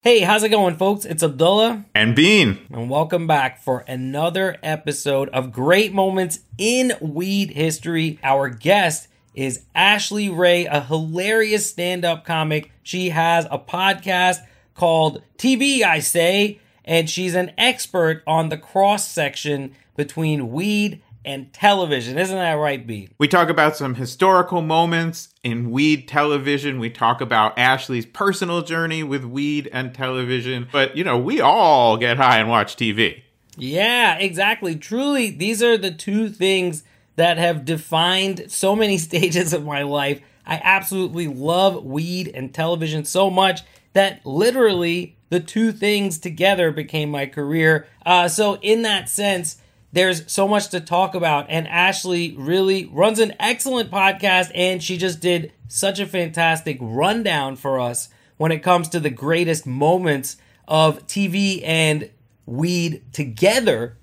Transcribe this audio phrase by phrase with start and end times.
[0.00, 1.04] Hey, how's it going, folks?
[1.04, 1.84] It's Abdullah.
[1.92, 2.60] And Bean.
[2.72, 8.20] And welcome back for another episode of Great Moments in Weed History.
[8.22, 12.70] Our guest is Ashley Ray, a hilarious stand up comic.
[12.84, 14.38] She has a podcast
[14.72, 21.52] called TV, I Say, and she's an expert on the cross section between weed and
[21.52, 22.18] television.
[22.18, 23.10] Isn't that right, Bean?
[23.18, 26.78] We talk about some historical moments in weed television.
[26.78, 30.68] We talk about Ashley's personal journey with weed and television.
[30.70, 33.22] But, you know, we all get high and watch TV.
[33.56, 34.76] Yeah, exactly.
[34.76, 36.84] Truly, these are the two things
[37.16, 40.20] that have defined so many stages of my life.
[40.46, 43.60] I absolutely love weed and television so much
[43.92, 47.86] that literally the two things together became my career.
[48.06, 49.58] Uh, so, in that sense,
[49.92, 51.46] there's so much to talk about.
[51.48, 57.56] And Ashley really runs an excellent podcast, and she just did such a fantastic rundown
[57.56, 62.10] for us when it comes to the greatest moments of TV and
[62.46, 63.96] weed together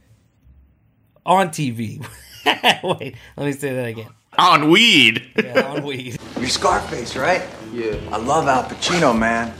[1.26, 2.06] on TV.
[3.00, 4.10] Wait, let me say that again.
[4.38, 5.32] On weed.
[5.42, 6.18] Yeah, on weed.
[6.38, 7.42] You're Scarface, right?
[7.72, 7.96] Yeah.
[8.12, 9.54] I love Al Pacino, man.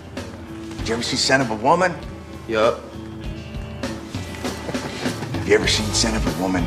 [0.78, 1.96] Did you ever see Scent of a Woman?
[2.48, 2.85] Yup.
[5.46, 6.66] Have you ever seen Scent of a Woman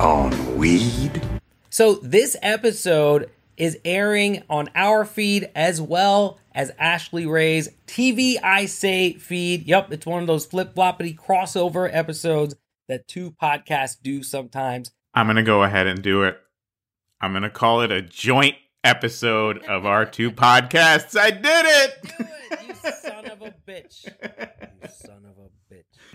[0.00, 1.22] on weed?
[1.70, 8.66] So this episode is airing on our feed as well as Ashley Ray's TV I
[8.66, 9.68] Say feed.
[9.68, 12.56] Yep, it's one of those flip floppity crossover episodes
[12.88, 14.90] that two podcasts do sometimes.
[15.14, 16.36] I'm going to go ahead and do it.
[17.20, 21.16] I'm going to call it a joint episode of our two podcasts.
[21.16, 22.02] I did it!
[22.02, 24.06] Do it, you son of a bitch.
[24.06, 25.35] You son of a bitch.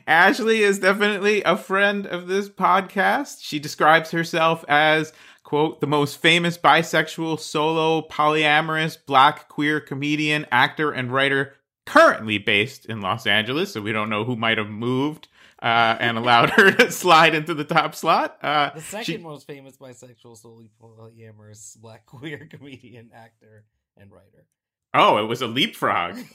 [0.07, 3.37] Ashley is definitely a friend of this podcast.
[3.41, 10.91] She describes herself as, quote, the most famous bisexual, solo, polyamorous, black, queer comedian, actor,
[10.91, 11.53] and writer
[11.85, 13.73] currently based in Los Angeles.
[13.73, 15.27] So we don't know who might have moved
[15.61, 18.37] uh, and allowed her to slide into the top slot.
[18.41, 23.65] Uh, The second she- most famous bisexual, solely polyamorous black queer comedian, actor,
[23.97, 24.45] and writer.
[24.93, 26.17] Oh, it was a leapfrog.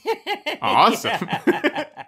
[0.59, 1.11] Awesome.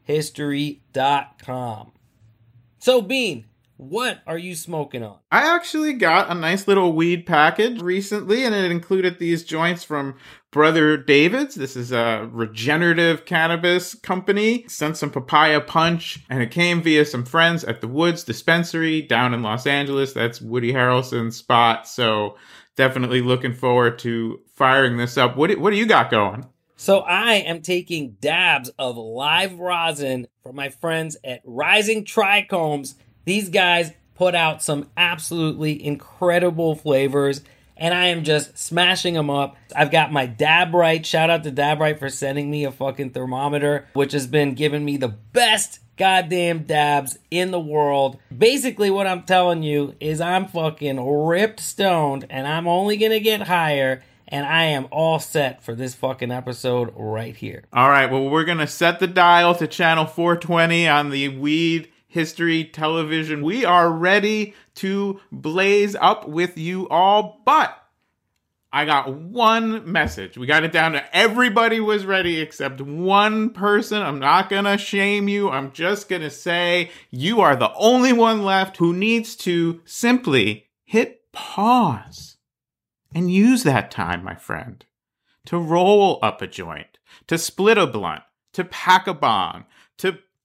[2.78, 3.44] So, Bean,
[3.88, 5.18] what are you smoking on?
[5.30, 10.16] I actually got a nice little weed package recently, and it included these joints from
[10.50, 11.54] Brother David's.
[11.54, 14.64] This is a regenerative cannabis company.
[14.68, 19.34] Sent some papaya punch, and it came via some friends at the Woods Dispensary down
[19.34, 20.12] in Los Angeles.
[20.12, 21.88] That's Woody Harrelson's spot.
[21.88, 22.36] So
[22.76, 25.36] definitely looking forward to firing this up.
[25.36, 26.46] What do, what do you got going?
[26.76, 32.94] So I am taking dabs of live rosin from my friends at Rising Trichomes.
[33.24, 37.42] These guys put out some absolutely incredible flavors
[37.76, 39.56] and I am just smashing them up.
[39.74, 41.04] I've got my Dabrite.
[41.04, 44.96] Shout out to Dabrite for sending me a fucking thermometer, which has been giving me
[44.96, 48.18] the best goddamn dabs in the world.
[48.36, 53.42] Basically, what I'm telling you is I'm fucking ripped stoned and I'm only gonna get
[53.42, 54.02] higher.
[54.28, 57.64] And I am all set for this fucking episode right here.
[57.70, 61.91] All right, well, we're going to set the dial to channel 420 on the Weed
[62.12, 63.42] History Television.
[63.42, 67.74] We are ready to blaze up with you all, but
[68.70, 70.36] I got one message.
[70.36, 74.02] We got it down to everybody was ready except one person.
[74.02, 75.48] I'm not going to shame you.
[75.48, 80.66] I'm just going to say you are the only one left who needs to simply
[80.84, 82.36] hit pause
[83.14, 84.84] and use that time, my friend,
[85.46, 86.98] to roll up a joint,
[87.28, 88.22] to split a blunt,
[88.52, 89.64] to pack a bong,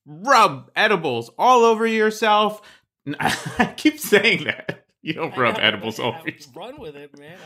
[0.07, 2.61] rub edibles all over yourself.
[3.19, 4.85] I keep saying that.
[5.01, 6.55] You don't rub edibles all over yourself.
[6.55, 7.37] Run with it, man.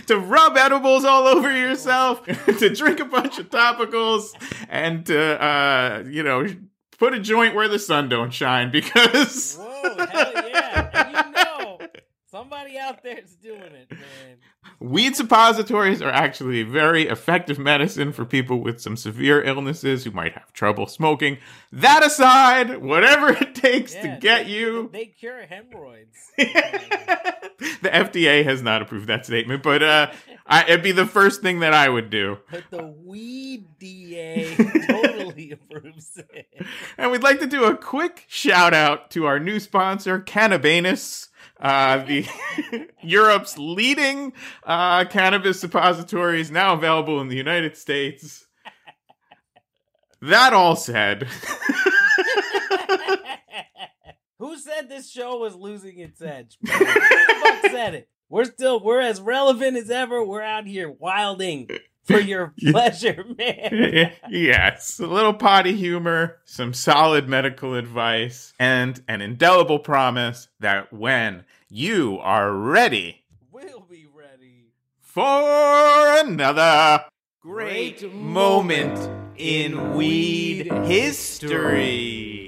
[0.06, 4.30] to rub edibles all over yourself, to drink a bunch of topicals,
[4.68, 6.48] and to, uh, you know,
[6.98, 9.56] put a joint where the sun don't shine because.
[9.56, 10.90] Whoa, hell yeah.
[10.92, 11.78] And you know,
[12.28, 14.36] somebody out there is doing it, man.
[14.80, 20.32] Weed suppositories are actually very effective medicine for people with some severe illnesses who might
[20.34, 21.38] have trouble smoking.
[21.72, 24.90] That aside, whatever it takes Yeah, to get they- you.
[24.96, 26.16] They cure hemorrhoids.
[26.38, 30.10] the FDA has not approved that statement, but uh,
[30.46, 32.38] I, it'd be the first thing that I would do.
[32.50, 34.54] But the weed DA
[34.86, 36.46] totally approves it.
[36.98, 41.28] And we'd like to do a quick shout out to our new sponsor, Cannabanus,
[41.60, 42.26] uh, the
[43.02, 44.32] Europe's leading
[44.64, 48.46] uh, cannabis suppositories now available in the United States.
[50.20, 51.28] That all said,
[54.38, 56.58] Who said this show was losing its edge?
[56.60, 58.08] Who the fuck said it?
[58.28, 60.22] We're still we're as relevant as ever.
[60.24, 61.68] We're out here wilding
[62.06, 64.12] for your pleasure, man.
[64.30, 71.44] yes, a little potty humor, some solid medical advice, and an indelible promise that when
[71.68, 74.72] you are ready We'll be ready.
[75.00, 77.04] for another
[77.40, 78.98] Great great moment
[79.36, 82.40] in weed history.
[82.42, 82.45] TV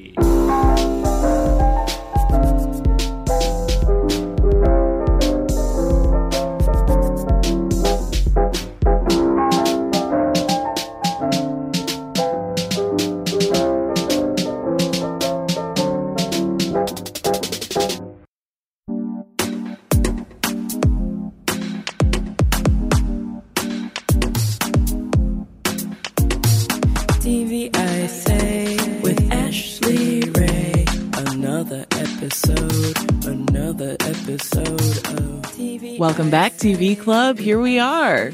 [36.19, 37.39] Welcome back, TV Club.
[37.39, 38.33] Here we are.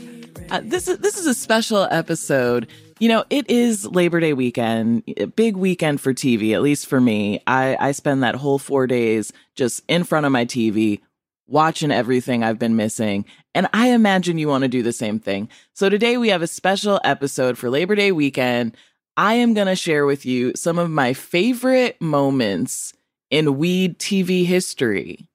[0.49, 2.67] Uh, this is this is a special episode.
[2.99, 6.55] You know, it is Labor Day weekend, a big weekend for TV.
[6.55, 10.33] At least for me, I I spend that whole four days just in front of
[10.33, 11.03] my TV,
[11.47, 13.27] watching everything I've been missing.
[13.55, 15.51] And I imagine you want to do the same thing.
[15.75, 18.79] So today we have a special episode for Labor Day weekend.
[19.19, 22.95] I am going to share with you some of my favorite moments
[23.31, 25.29] in weed TV history.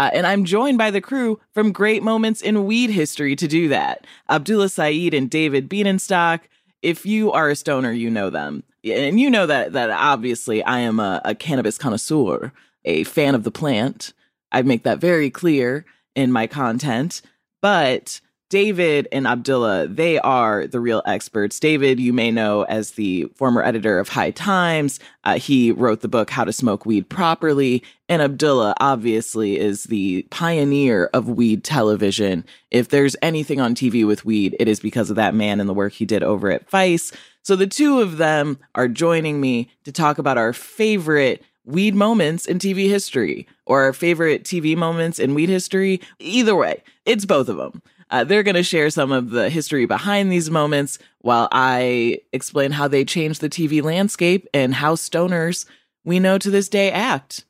[0.00, 3.68] Uh, and I'm joined by the crew from Great Moments in Weed History to do
[3.68, 4.06] that.
[4.30, 6.40] Abdullah Saeed and David Bienenstock.
[6.80, 8.62] If you are a stoner, you know them.
[8.82, 12.50] And you know that that obviously I am a, a cannabis connoisseur,
[12.86, 14.14] a fan of the plant.
[14.50, 17.20] I make that very clear in my content.
[17.60, 21.60] But David and Abdullah, they are the real experts.
[21.60, 24.98] David, you may know as the former editor of High Times.
[25.22, 27.84] Uh, he wrote the book How to Smoke Weed Properly.
[28.08, 32.44] And Abdullah, obviously, is the pioneer of weed television.
[32.72, 35.74] If there's anything on TV with weed, it is because of that man and the
[35.74, 37.12] work he did over at Vice.
[37.42, 42.46] So the two of them are joining me to talk about our favorite weed moments
[42.46, 46.00] in TV history or our favorite TV moments in weed history.
[46.18, 47.80] Either way, it's both of them.
[48.10, 52.72] Uh, they're going to share some of the history behind these moments while I explain
[52.72, 55.64] how they changed the TV landscape and how stoners
[56.04, 57.44] we know to this day act.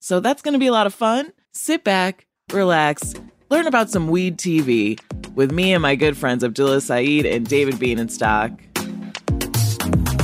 [0.00, 1.32] So that's going to be a lot of fun.
[1.52, 3.14] Sit back, relax,
[3.50, 4.98] learn about some weed TV
[5.34, 8.58] with me and my good friends Abdullah Saeed and David Bienenstock.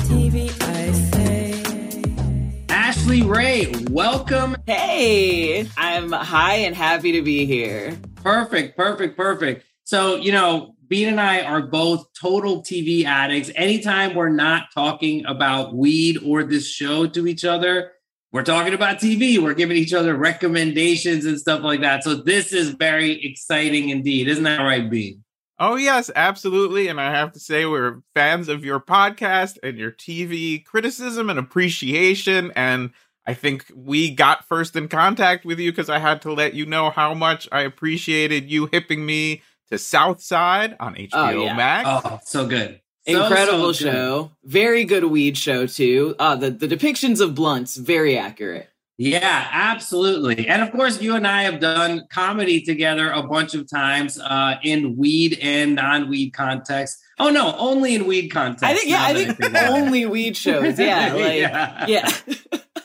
[0.09, 2.65] TV I say.
[2.71, 4.57] Ashley Ray, welcome.
[4.67, 7.99] Hey, I'm high and happy to be here.
[8.17, 9.67] Perfect, perfect, perfect.
[9.93, 13.51] So, you know, Bean and I are both total TV addicts.
[13.55, 17.93] Anytime we're not talking about weed or this show to each other,
[18.33, 19.39] we're talking about TV.
[19.39, 22.05] We're giving each other recommendations and stuff like that.
[22.05, 24.29] So this is very exciting indeed.
[24.29, 25.23] Isn't that right, Bean?
[25.59, 26.89] Oh, yes, absolutely.
[26.89, 31.39] And I have to say, we're fans of your podcast and your TV criticism and
[31.39, 32.51] appreciation.
[32.57, 32.93] And
[33.27, 36.65] I think we got first in contact with you because I had to let you
[36.65, 41.55] know how much I appreciated you hipping me to Southside on HBO Oh, yeah.
[41.55, 41.89] Max.
[42.05, 42.81] Oh, so good.
[43.09, 43.93] So, Incredible so good.
[43.93, 44.31] show.
[44.45, 46.15] Very good weed show too.
[46.19, 48.69] Uh the, the depictions of blunts, very accurate.
[48.99, 50.47] Yeah, absolutely.
[50.47, 54.57] And of course, you and I have done comedy together a bunch of times uh,
[54.63, 56.99] in weed and non-weed context.
[57.19, 58.63] Oh no, only in weed context.
[58.65, 59.71] I think yeah, I think about it.
[59.71, 60.79] only weed shows.
[60.79, 61.87] Yeah, like Yeah.
[61.89, 62.11] yeah.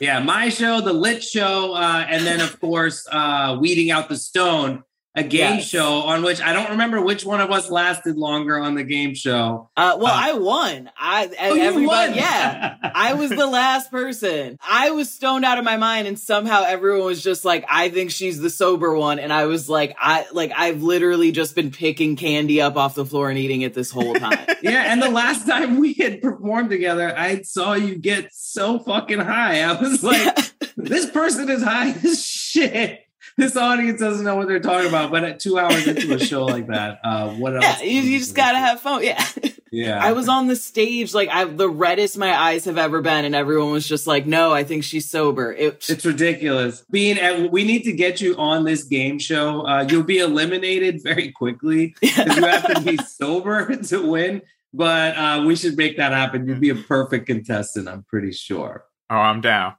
[0.00, 4.16] yeah, my show, the Lit Show, uh, and then of course, uh, Weeding Out the
[4.16, 4.82] Stone,
[5.18, 5.68] a game Yes.
[5.68, 9.14] show on which I don't remember which one of us lasted longer on the game
[9.14, 9.68] show.
[9.76, 10.90] Uh, well, Uh, I won.
[10.98, 12.14] I Oh, you everybody, won!
[12.14, 12.76] yeah.
[12.94, 14.58] I was the last person.
[14.66, 18.10] I was stoned out of my mind, and somehow everyone was just like, "I think
[18.10, 22.16] she's the sober one," and I was like, "I like I've literally just been picking
[22.16, 25.46] candy up off the floor and eating it this whole time." yeah, and the last
[25.46, 29.62] time we had performed together, I saw you get so fucking high.
[29.62, 30.36] I was like,
[30.76, 33.00] this person is high as shit.
[33.38, 35.12] This audience doesn't know what they're talking about.
[35.12, 37.64] But at two hours into a show like that, uh, what else?
[37.64, 39.04] yeah, you, you just gotta have fun.
[39.04, 39.24] Yeah.
[39.70, 43.26] Yeah, I was on the stage, like I the reddest my eyes have ever been,
[43.26, 46.84] and everyone was just like, "No, I think she's sober." It, It's ridiculous.
[46.90, 49.66] Bean, at, we need to get you on this game show.
[49.66, 54.40] Uh, you'll be eliminated very quickly because you have to be sober to win.
[54.72, 56.48] But uh, we should make that happen.
[56.48, 58.84] You'd be a perfect contestant, I'm pretty sure.
[59.10, 59.74] Oh, I'm down.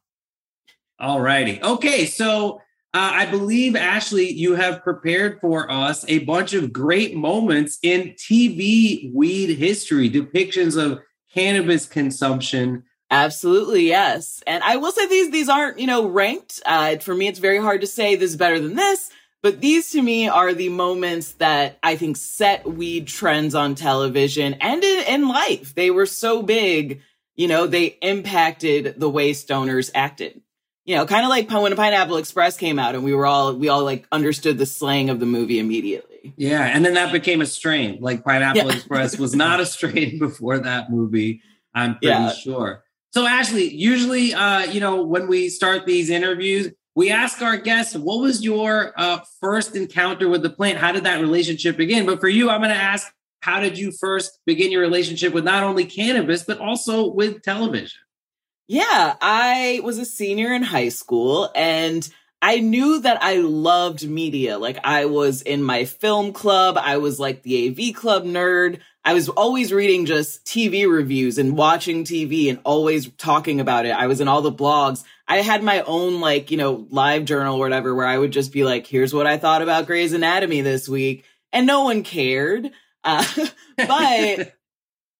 [0.99, 1.61] All righty.
[1.63, 2.61] Okay, so
[2.91, 8.15] uh, I believe Ashley, you have prepared for us a bunch of great moments in
[8.15, 10.99] TV weed history, depictions of
[11.31, 12.83] cannabis consumption.
[13.11, 14.41] Absolutely, yes.
[14.47, 16.61] And I will say these these aren't, you know, ranked.
[16.65, 19.11] Uh, for me, it's very hard to say this is better than this.
[19.43, 24.55] But these to me are the moments that I think set weed trends on television
[24.55, 25.75] and in, in life.
[25.75, 27.01] They were so big,
[27.35, 30.41] you know, they impacted the way stoners acted.
[30.89, 33.69] You know, kind of like when Pineapple Express came out and we were all, we
[33.69, 36.33] all like understood the slang of the movie immediately.
[36.35, 37.99] Yeah, and then that became a strain.
[38.01, 38.73] Like Pineapple Yeah.
[38.75, 41.43] Express was not a strain before that movie.
[41.75, 42.31] I'm pretty Yeah.
[42.31, 42.83] sure.
[43.11, 47.95] So Ashley, usually, uh, you know, when we start these interviews, we ask our guests,
[47.95, 50.79] "What was your uh, first encounter with the plant?
[50.79, 53.91] How did that relationship begin?" But for you, I'm going to ask, "How did you
[53.91, 57.99] first begin your relationship with not only cannabis but also with television?"
[58.71, 62.07] Yeah, I was a senior in high school and
[62.39, 64.59] I knew that I loved media.
[64.59, 68.77] Like I was in my film club, I was like the AV club nerd.
[69.03, 73.89] I was always reading just TV reviews and watching TV and always talking about it.
[73.89, 75.03] I was in all the blogs.
[75.27, 78.51] I had my own like, you know, live journal or whatever where I would just
[78.51, 81.25] be like, here's what I thought about Grey's Anatomy this week.
[81.51, 82.69] And no one cared.
[83.03, 83.25] Uh,
[83.77, 84.53] but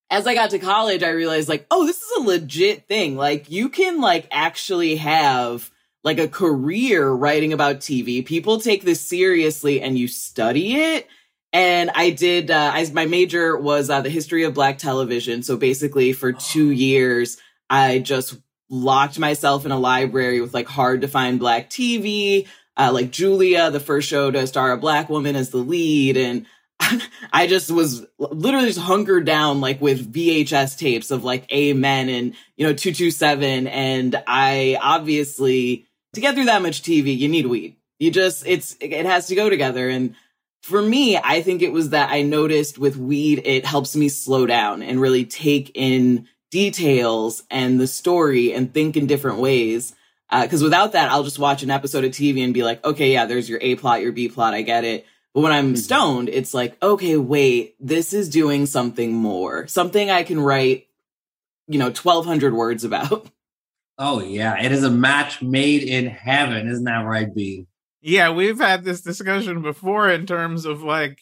[0.10, 3.16] as I got to college, I realized like, oh, this is a legit thing.
[3.16, 5.70] Like you can like actually have
[6.04, 8.26] like a career writing about TV.
[8.26, 11.08] People take this seriously and you study it.
[11.52, 15.44] And I did, uh, I, my major was uh, the history of black television.
[15.44, 17.38] So basically for two years,
[17.70, 18.38] I just
[18.70, 22.48] locked myself in a library with like hard to find black TV,
[22.78, 26.18] uh, like Julia, the first show to star a black woman as the lead.
[26.18, 26.46] And
[27.34, 32.34] I just was literally just hunkered down like with VHS tapes of like Amen and,
[32.56, 33.68] you know, 227.
[33.68, 37.76] And I obviously, to get through that much TV, you need weed.
[38.00, 39.90] You just, it's, it has to go together.
[39.90, 40.16] And
[40.64, 44.46] for me, I think it was that I noticed with weed, it helps me slow
[44.46, 49.96] down and really take in details and the story and think in different ways.
[50.30, 53.12] Uh, because without that, I'll just watch an episode of TV and be like, okay,
[53.12, 55.06] yeah, there's your A plot, your B plot, I get it.
[55.34, 60.24] But when I'm stoned, it's like, okay, wait, this is doing something more, something I
[60.24, 60.88] can write,
[61.68, 63.30] you know, 1200 words about.
[64.02, 67.66] Oh yeah, it is a match made in heaven, isn't that right, B?
[68.02, 71.22] Yeah, we've had this discussion before in terms of like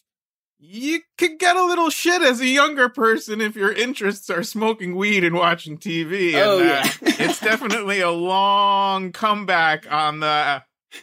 [0.60, 4.96] you could get a little shit as a younger person if your interests are smoking
[4.96, 6.34] weed and watching TV.
[6.36, 6.92] And, Oh, uh, yeah.
[7.02, 10.62] it's definitely a long comeback on the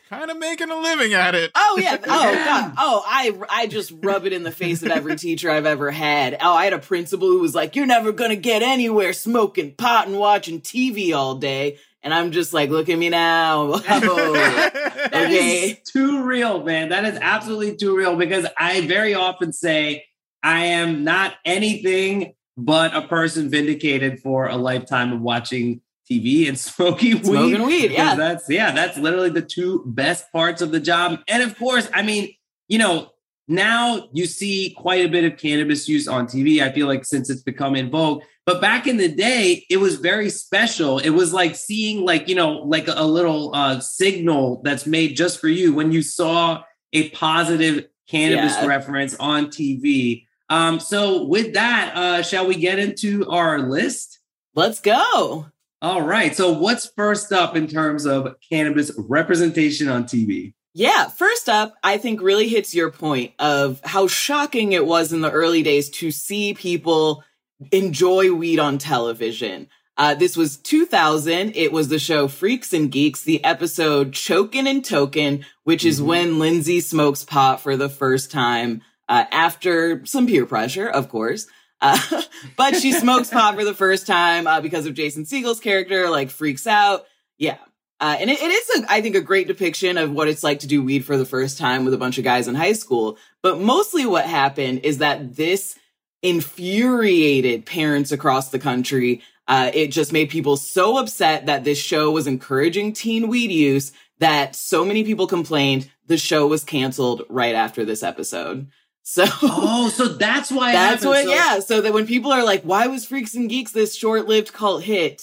[0.08, 1.50] kind of making a living at it.
[1.54, 1.96] Oh yeah.
[2.06, 2.74] Oh god.
[2.78, 6.36] Oh, I I just rub it in the face of every teacher I've ever had.
[6.40, 10.06] Oh, I had a principal who was like, "You're never gonna get anywhere smoking pot
[10.06, 14.70] and watching TV all day." And I'm just like, "Look at me now." Oh,
[15.12, 15.70] Okay.
[15.70, 16.88] is too real, man.
[16.90, 20.04] That is absolutely too real because I very often say
[20.42, 26.58] I am not anything but a person vindicated for a lifetime of watching TV and
[26.70, 27.24] smoking weed.
[27.24, 28.14] Smoking weed, yeah.
[28.14, 31.20] That's yeah, that's literally the two best parts of the job.
[31.28, 32.34] And of course, I mean,
[32.68, 33.10] you know,
[33.46, 36.60] now you see quite a bit of cannabis use on TV.
[36.62, 38.22] I feel like since it's become in vogue.
[38.46, 40.98] But back in the day, it was very special.
[40.98, 45.40] It was like seeing like, you know, like a, little uh signal that's made just
[45.40, 48.66] for you when you saw a positive cannabis Yeah.
[48.66, 50.26] reference on TV.
[50.50, 54.20] Um, so with that, uh, shall we get into our list?
[54.54, 55.46] Let's go.
[55.84, 56.34] All right.
[56.34, 60.54] So what's first up in terms of cannabis representation on TV?
[60.72, 65.20] Yeah, first up, I think really hits your point of how shocking it was in
[65.20, 67.22] the early days to see people
[67.70, 69.68] enjoy weed on television.
[69.98, 71.54] Uh, this was 2000.
[71.54, 76.06] It was the show Freaks and Geeks, the episode Chokin' and Tokin', which is Mhm.
[76.06, 81.46] when Lindsay smokes pot for the first time uh, after some peer pressure, of course.
[82.56, 86.30] But she smokes pot for the first time uh, because of Jason Segel's character, like
[86.30, 87.06] freaks out.
[87.38, 87.58] Yeah.
[88.00, 90.60] Uh, and it, it is, a, I think, a great depiction of what it's like
[90.60, 93.16] to do weed for the first time with a bunch of guys in high school.
[93.42, 95.78] But mostly what happened is that this
[96.22, 99.22] infuriated parents across the country.
[99.46, 103.92] Uh, it just made people so upset that this show was encouraging teen weed use
[104.18, 108.68] that so many people complained the show was canceled right after this episode.
[109.06, 111.60] So Oh, so that's why that's what, So- yeah.
[111.60, 114.82] So that when people are like, why was Freaks and Geeks this short lived cult
[114.82, 115.22] hit?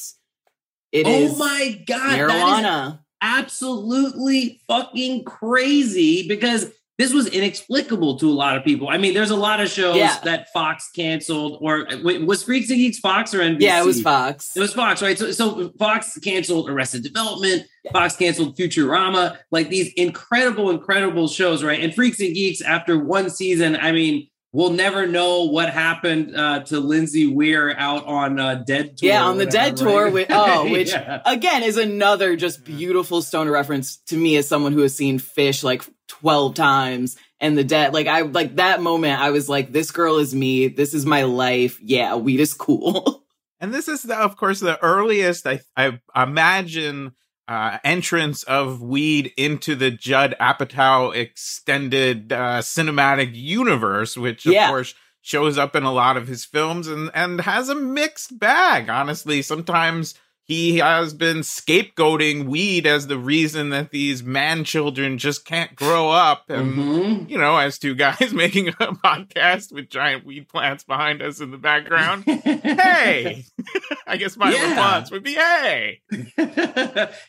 [0.92, 3.00] It oh is oh my god, that is marijuana.
[3.22, 6.70] absolutely fucking crazy because
[7.02, 8.88] this was inexplicable to a lot of people.
[8.90, 10.18] I mean, there's a lot of shows Yeah.
[10.24, 13.62] that Fox canceled, or wait, was Freaks and Geeks Fox or NBC?
[13.62, 14.56] Yeah, it was Fox.
[14.56, 15.18] It was Fox, right?
[15.18, 17.64] So, so Fox canceled Arrested Development.
[17.92, 19.38] Fox canceled Futurama.
[19.50, 21.80] Like these incredible, incredible shows, right?
[21.80, 26.60] And Freaks and Geeks, after one season, I mean, we'll never know what happened uh,
[26.60, 29.10] to Lindsay Weir out on uh, Dead Tour.
[29.10, 30.14] Yeah, on the whatever, Dead Tour, right?
[30.14, 31.22] with, oh, which Yeah.
[31.26, 35.64] again is another just beautiful stoner reference to me as someone who has seen Phish
[35.64, 39.92] like 12 times and the debt Like, I like that moment, I was like, this
[39.92, 40.68] girl is me.
[40.68, 41.80] This is my life.
[41.82, 43.18] Yeah, weed is cool.
[43.64, 47.12] And this is, the, of course, the earliest I, I imagine
[47.48, 54.68] uh, entrance of weed into the Judd Apatow extended uh, cinematic universe, which of Yeah.
[54.70, 58.90] course shows up in a lot of his films and and has a mixed bag.
[58.90, 60.16] Honestly, sometimes
[60.52, 66.10] he has been scapegoating weed as the reason that these man children just can't grow
[66.10, 67.30] up and Mhm.
[67.30, 71.52] you know, as two guys making a podcast with giant weed plants behind us in
[71.52, 72.26] the background.
[72.26, 73.46] hey,
[74.06, 74.68] I guess my Yeah.
[74.68, 76.02] response would be, hey.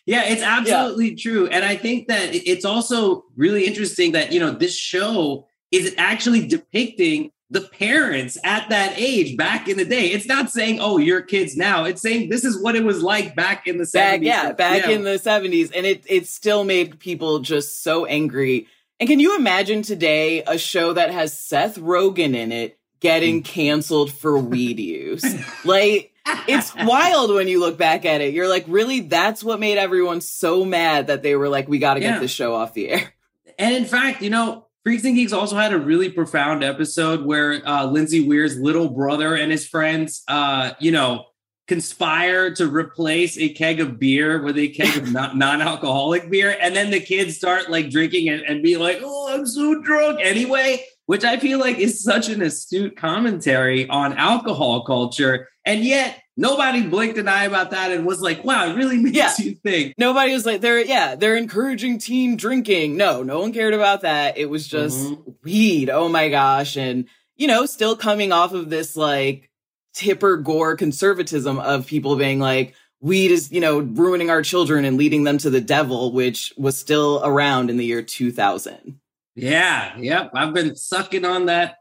[0.04, 1.46] yeah, it's absolutely true.
[1.46, 6.46] And I think that it's also really interesting that, you know, this show is actually
[6.48, 10.06] depicting the parents at that age back in the day.
[10.06, 11.84] It's not saying, oh, you're kids now.
[11.84, 13.92] It's saying this is what it was like back in the 70s.
[13.92, 15.70] back, yeah, back in the 70s.
[15.76, 18.68] And it, it still made people just so angry.
[18.98, 23.44] And can you imagine today a show that has Seth Rogen in it getting mm.
[23.44, 25.22] canceled for weed use?
[25.66, 26.14] Like,
[26.48, 28.32] it's wild when you look back at it.
[28.32, 29.00] You're like, really?
[29.00, 32.12] That's what made everyone so mad that they were like, we got to Yeah.
[32.12, 33.12] get this show off the air.
[33.58, 37.66] And in fact, you know, Freaks and Geeks also had a really profound episode where
[37.68, 41.26] uh, Lindsay Weir's little brother and his friends, uh, you know,
[41.68, 46.74] conspire to replace a keg of beer with a keg of non- non-alcoholic beer, and
[46.74, 50.84] then the kids start like drinking it and be like, "Oh, I'm so drunk." Anyway,
[51.06, 56.82] which I feel like is such an astute commentary on alcohol culture, and yet nobody
[56.86, 59.32] blinked an eye about that and was like, "Wow, it really makes Yeah.
[59.38, 62.96] you think." Nobody was like, they're, yeah, they're encouraging teen drinking.
[62.96, 64.38] No, no one cared about that.
[64.38, 65.34] It was just Mhm.
[65.44, 65.90] weed.
[65.90, 66.76] Oh my gosh.
[66.76, 69.50] And, you know, still coming off of this like
[69.94, 74.96] Tipper Gore conservatism of people being like, weed is, you know, ruining our children and
[74.96, 78.98] leading them to the devil, which was still around in the year 2000.
[79.34, 80.30] Yeah, yep.
[80.34, 81.76] I've been sucking on that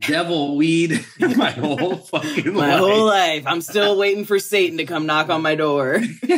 [0.00, 2.78] devil weed my whole fucking My life.
[2.80, 3.44] whole life.
[3.46, 6.00] I'm still waiting for Satan to come knock on my door.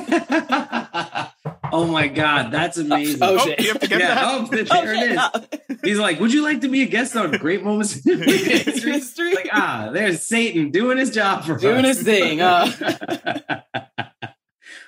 [1.73, 3.21] oh my god, that's amazing.
[3.23, 3.61] Oh, Oh, shit.
[3.61, 4.25] you have to get yeah, that.
[4.27, 5.77] oh, there Oh, it shit, no.
[5.83, 9.35] He's like, "Would you like to be a guest on Great Moments in History?" History.
[9.35, 11.99] Like, ah, there's Satan doing his job for Doing us.
[11.99, 12.41] his thing.
[12.41, 12.71] Uh,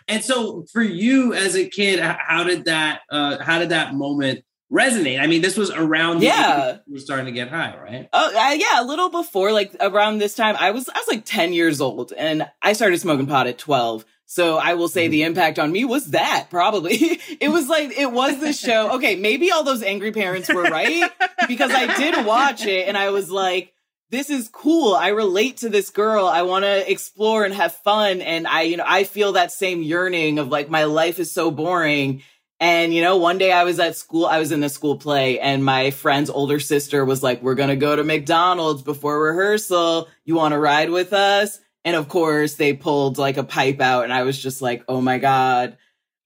[0.09, 3.01] and so, for you as a kid, how did that?
[3.11, 5.21] Uh, how did that moment resonate?
[5.21, 6.23] I mean, this was around.
[6.23, 6.79] Yeah.
[6.87, 8.09] were starting to get high, right?
[8.13, 11.25] Oh uh, yeah, a little before, like around this time, I was I was like
[11.25, 14.05] ten years old, and I started smoking pot at twelve.
[14.31, 16.97] So I will say the impact on me was that probably
[17.41, 18.97] it was like it was the show.
[18.97, 21.11] Okay, maybe all those angry parents were right
[21.49, 23.73] because I did watch it, and I was like,
[24.11, 24.95] this is cool.
[24.95, 26.27] I relate to this girl.
[26.27, 29.83] I want to explore and have fun, and I you know I feel that same
[29.83, 32.23] yearning of like my life is so boring.
[32.61, 35.39] And you know, one day I was at school, I was in the school play,
[35.39, 40.09] and my friend's older sister was like, We're gonna go to McDonald's before rehearsal.
[40.25, 41.61] You wanna ride with us?
[41.85, 45.01] And of course, they pulled like a pipe out, and I was just like, Oh
[45.01, 45.77] my God.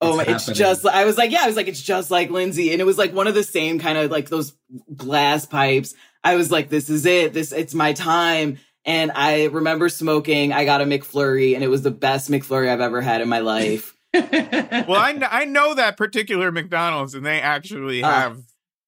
[0.00, 2.28] Oh, It's my, it's just, I was like, yeah, I was like, it's just like
[2.28, 2.72] Lindsay.
[2.72, 4.52] And it was like one of the same kind of like those
[4.96, 5.94] glass pipes.
[6.24, 7.32] I was like, this is it.
[7.32, 8.58] This, it's my time.
[8.84, 10.52] And I remember smoking.
[10.52, 13.38] I got a McFlurry and it was the best McFlurry I've ever had in my
[13.38, 13.94] life.
[14.14, 18.38] Well, I, kn- I know that particular McDonald's, and they actually Uh, have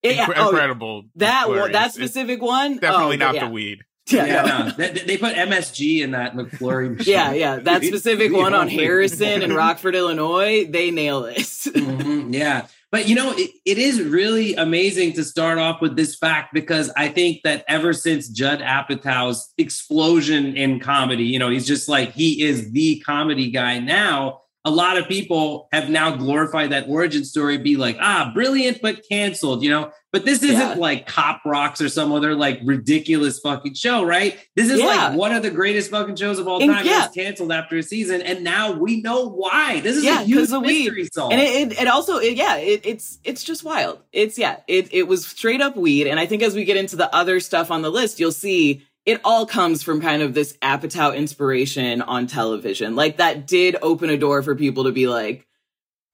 [0.03, 1.05] It- incre- oh, incredible.
[1.17, 1.73] that one, McFlurries.
[1.73, 3.45] that It's specific one, definitely oh, not yeah.
[3.45, 3.83] the weed.
[4.11, 4.65] Yeah, yeah, no.
[4.67, 6.95] no, they, they put MSG in that McFlurry.
[6.99, 7.13] machine.
[7.15, 7.57] yeah, yeah.
[7.57, 11.67] That specific one on Harrison and Rockford, Illinois, they nail this.
[11.69, 12.67] Mhm, yeah.
[12.93, 16.93] But you know, it, it is really amazing to start off with this fact because
[16.97, 22.13] I think that ever since Judd Apatow's explosion in comedy, you know, he's just like
[22.13, 24.43] he is the comedy guy now.
[24.66, 29.03] A lot of people have now glorified that origin story, be like, ah, brilliant, but
[29.09, 29.90] canceled, you know.
[30.11, 30.74] But this isn't Yeah.
[30.79, 34.38] like Cop Rocks or some other like ridiculous fucking show, right?
[34.57, 34.87] This is Yeah.
[34.87, 36.87] like one of the greatest fucking shows of all And time.
[36.87, 37.05] yeah.
[37.05, 39.81] It was canceled after a season, and now we know why.
[39.81, 40.85] This is Yeah, a huge of weed.
[40.85, 41.33] mystery solve.
[41.33, 44.88] and it, it, it also it, yeah it, it's it's just wild it's yeah it,
[44.92, 47.70] it was straight up weed and i think as we get into the other stuff
[47.70, 52.27] on the list you'll see it all comes from kind of this apatow inspiration on
[52.27, 52.97] television.
[52.97, 55.47] Like that did open a door for people to be like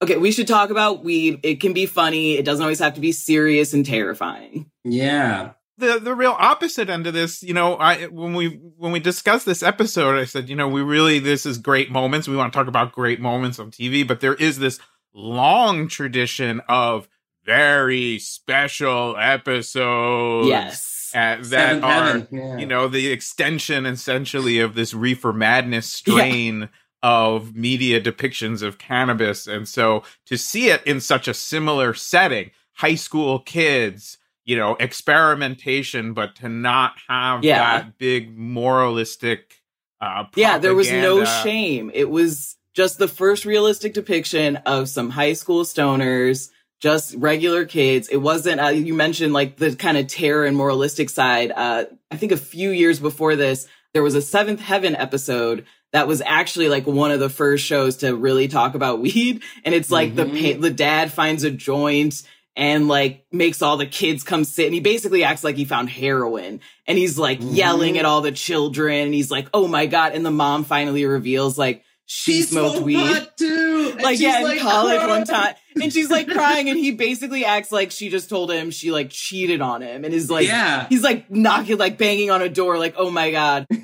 [0.01, 1.39] okay we should talk about weed.
[1.43, 2.33] It can be funny.
[2.33, 4.69] It doesn't always have to be serious and terrifying.
[4.83, 5.51] Yeah.
[5.77, 9.45] the the real opposite end of this you know i when we when we discussed
[9.45, 12.27] this episode i said you know we really this is great moments.
[12.27, 14.79] We want to talk about great moments on tv but there is this
[15.13, 17.07] long tradition of
[17.43, 20.47] very special episodes.
[20.47, 22.57] Yes uh, that are yeah.
[22.57, 26.69] you know the extension essentially of this reefer madness strain
[27.03, 29.47] of media depictions of cannabis.
[29.47, 34.75] And so to see it in such a similar setting high school kids you know
[34.79, 37.81] experimentation but to not have Yeah.
[37.81, 39.61] that big moralistic
[39.99, 41.91] uh yeah there was no shame.
[41.93, 46.49] It was just the first realistic depiction of some high school stoners
[46.81, 48.07] just regular kids.
[48.09, 51.51] It wasn't uh, you mentioned like the kind of terror and moralistic side.
[51.55, 56.07] Uh i think a few years before this there was a seventh heaven episode that
[56.07, 59.41] was actually like one of the first shows to really talk about weed.
[59.65, 60.55] And it's like the Mhm.
[60.55, 62.23] pa- the dad finds a joint
[62.55, 64.65] and like makes all the kids come sit.
[64.65, 66.61] And he basically acts like he found heroin.
[66.87, 67.55] And he's like Mhm.
[67.55, 69.05] yelling at all the children.
[69.05, 70.13] And he's like oh my god.
[70.15, 72.97] And the mom finally reveals like she, smoked weed.
[72.97, 73.91] pot too.
[73.93, 77.71] And like yeah in college one time and she's like crying and he basically acts
[77.71, 81.03] like she just told him she like cheated on him and is like yeah, he's
[81.03, 83.67] like knocking like banging on a door like oh my god.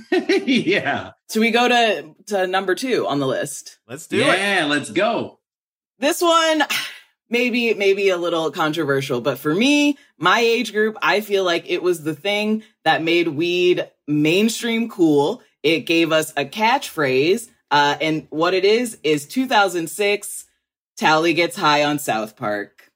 [0.46, 3.80] Yeah, so we go to to number two on the list?
[3.88, 4.26] Let's do it.
[4.26, 4.66] Yeah.
[4.66, 5.40] Let's go.
[6.00, 6.64] this one
[7.30, 11.84] maybe maybe a little controversial but for me my age group i feel like it
[11.84, 15.42] was the thing that made weed mainstream cool.
[15.64, 20.46] It gave us a catchphrase uh, and what it is is 2006
[21.00, 22.90] Towelie gets high on south park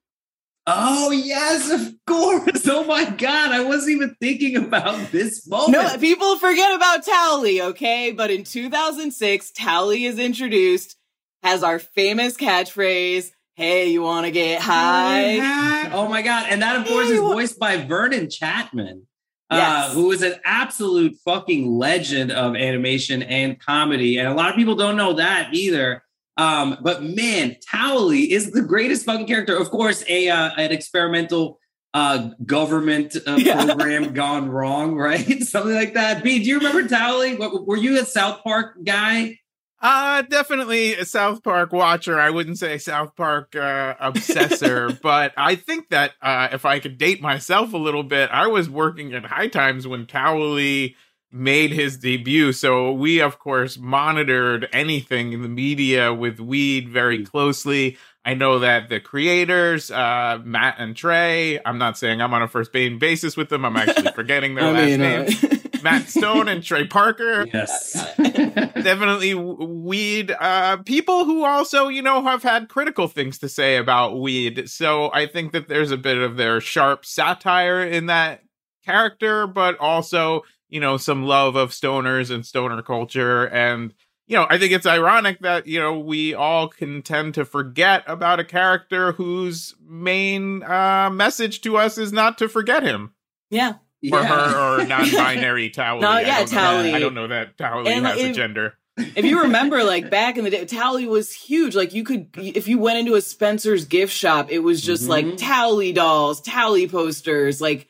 [0.67, 2.67] Oh yes, of course.
[2.67, 5.71] Oh my god, I wasn't even thinking about this moment.
[5.73, 10.95] no people forget about Towelie okay but in 2006 Towelie is introduced
[11.43, 16.45] has our famous catchphrase hey you want to get high Oh my god!
[16.49, 19.07] And that, of course, is voiced by Vernon Chapman,
[19.49, 19.93] uh, Yes.
[19.93, 24.17] who is an absolute fucking legend of animation and comedy.
[24.17, 26.01] And a lot of people don't know that either.
[26.37, 29.55] Um, but man, Towelie is the greatest fucking character.
[29.57, 31.59] Of course, a uh, an experimental
[31.93, 33.65] uh, government uh, Yeah.
[33.65, 35.43] program gone wrong, right?
[35.43, 36.23] Something like that.
[36.23, 37.37] B, do you remember Towelie?
[37.37, 39.37] What, were you a South Park guy?
[39.83, 42.19] Uh, definitely a South Park watcher.
[42.19, 46.99] I wouldn't say South Park uh, obsessor, but I think that uh, if I could
[46.99, 50.93] date myself a little bit, I was working at High Times when Towelie
[51.31, 52.51] made his debut.
[52.51, 57.97] So we, of course, monitored anything in the media with weed very closely.
[58.23, 62.47] I know that the creators, uh, Matt and Trey, I'm not saying I'm on a
[62.47, 63.65] first name basis with them.
[63.65, 65.57] I'm actually forgetting their last uh.
[65.83, 67.47] Matt Stone and Trey Parker.
[67.51, 67.93] Yes.
[68.17, 70.31] Definitely weed.
[70.39, 74.69] Uh, people who also, you know, have had critical things to say about weed.
[74.69, 78.43] So I think that there's a bit of their sharp satire in that
[78.85, 83.45] character, but also, you know, some love of stoners and stoner culture.
[83.47, 83.93] And,
[84.25, 88.03] you know, I think it's ironic that, you know, we all can tend to forget
[88.07, 93.13] about a character whose main uh, message to us is not to forget him
[93.49, 93.73] yeah.
[93.73, 94.25] or Yeah.
[94.25, 96.01] her or non-binary Towelie.
[96.01, 96.93] No, I yeah, don't know that- Towelie.
[96.95, 98.73] I don't know that Towelie And, has a gender.
[98.97, 101.75] if you remember, like back in the day, Towelie was huge.
[101.75, 105.25] Like you could, if you went into a Spencer's gift shop, it was just like
[105.25, 105.37] Mhm.
[105.37, 107.87] Towelie dolls, Towelie posters, like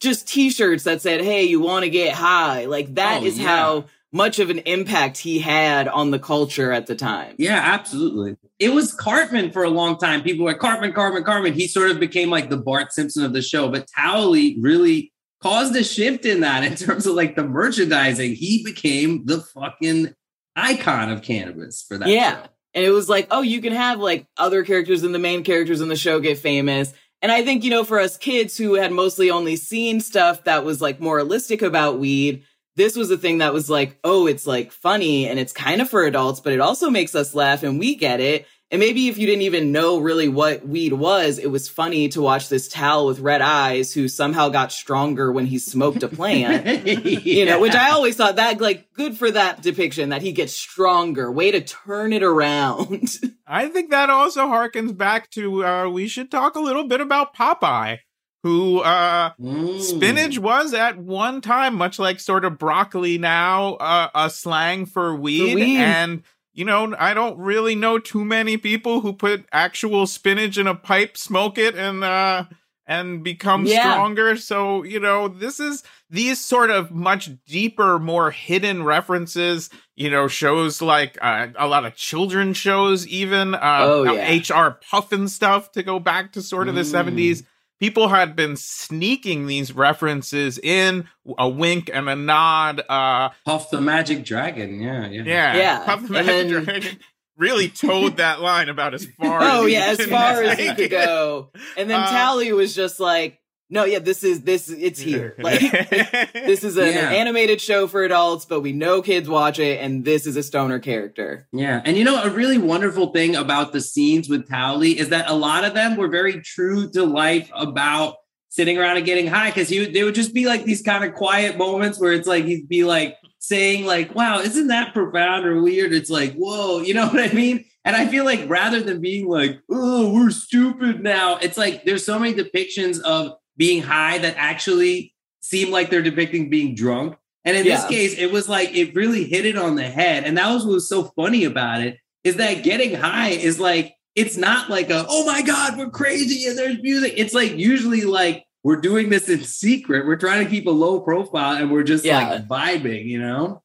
[0.00, 3.46] just T-shirts that said, "Hey, you want to get high?" Like that Oh, is yeah.
[3.46, 7.34] how much of an impact he had on the culture at the time.
[7.38, 8.36] Yeah, absolutely.
[8.58, 10.22] It was Cartman for a long time.
[10.22, 11.52] People were like, Cartman, Cartman, Cartman.
[11.52, 13.68] He sort of became like the Bart Simpson of the show.
[13.68, 18.34] But Towelie really caused a shift in that in terms of like the merchandising.
[18.36, 20.14] He became the fucking
[20.54, 22.42] icon of cannabis for that Yeah.
[22.42, 22.48] show.
[22.74, 25.80] And it was like, oh, you can have like other characters and the main characters
[25.80, 26.92] in the show get famous.
[27.22, 30.64] And I think, you know, for us kids who had mostly only seen stuff that
[30.64, 32.44] was like moralistic about weed,
[32.76, 35.88] this was a thing that was like, oh, it's like funny and it's kind of
[35.88, 38.46] for adults, but it also makes us laugh and we get it.
[38.72, 42.20] And maybe if you didn't even know really what weed was, it was funny to
[42.20, 46.84] watch this towel with red eyes who somehow got stronger when he smoked a plant
[47.24, 50.52] you know, which I always thought that like good for that depiction that he gets
[50.52, 51.30] stronger.
[51.30, 53.08] Way to turn it around.
[53.46, 57.36] I think that also harkens back to uh, we should talk a little bit about
[57.36, 57.98] Popeye,
[58.42, 59.80] who uh, Mm.
[59.80, 65.14] spinach was at one time, much like sort of broccoli now, uh, a slang for
[65.14, 65.54] weed.
[65.54, 65.76] weed.
[65.78, 66.22] And,
[66.56, 70.74] you know, I don't really know too many people who put actual spinach in a
[70.74, 72.44] pipe, smoke it, and, uh,
[72.86, 73.80] and become Yeah.
[73.80, 74.36] stronger.
[74.36, 80.28] So, you know, this is these sort of much deeper, more hidden references, you know,
[80.28, 84.32] shows like uh, a lot of children shows, even uh, Oh, yeah.
[84.32, 87.44] HR Pufnstuf to go back to sort of the Mm.
[87.76, 87.80] 70s.
[87.80, 91.08] People had been sneaking these references in,
[91.38, 92.82] a wink and a nod.
[92.88, 94.80] Uh, Puff the Magic Dragon.
[94.80, 95.22] Yeah, yeah.
[95.24, 96.98] yeah, Yeah, Puff the Magic then- Dragon
[97.36, 99.40] really toed that line about as far.
[99.42, 101.50] oh as yeah, as far as he could go.
[101.76, 105.34] And then Uh, Towelie was just like, no, yeah, this is this it's here.
[105.38, 105.60] Like
[106.32, 107.10] this is an Yeah.
[107.10, 110.78] animated show for adults, but we know kids watch it, and this is a stoner
[110.78, 111.48] character.
[111.52, 111.82] Yeah.
[111.84, 115.34] And you know, a really wonderful thing about the scenes with Towelie is that a
[115.34, 118.16] lot of them were very true to life about
[118.48, 121.04] sitting around and getting high because he would, they would just be like these kind
[121.04, 125.44] of quiet moments where it's like he'd be like saying like wow isn't that profound
[125.44, 128.80] or weird it's like whoa you know what i mean and i feel like rather
[128.80, 133.82] than being like oh we're stupid now it's like there's so many depictions of being
[133.82, 137.16] high that actually seem like they're depicting being drunk.
[137.44, 140.24] And in this case it was like it really hit it on the head.
[140.24, 143.94] And that was what was so funny about it is that getting high is like
[144.16, 147.14] it's not like a oh my god we're crazy and there's music.
[147.16, 150.06] It's like usually like we're doing this in secret.
[150.06, 152.28] We're trying to keep a low profile and we're just Yeah.
[152.30, 153.62] like vibing you know?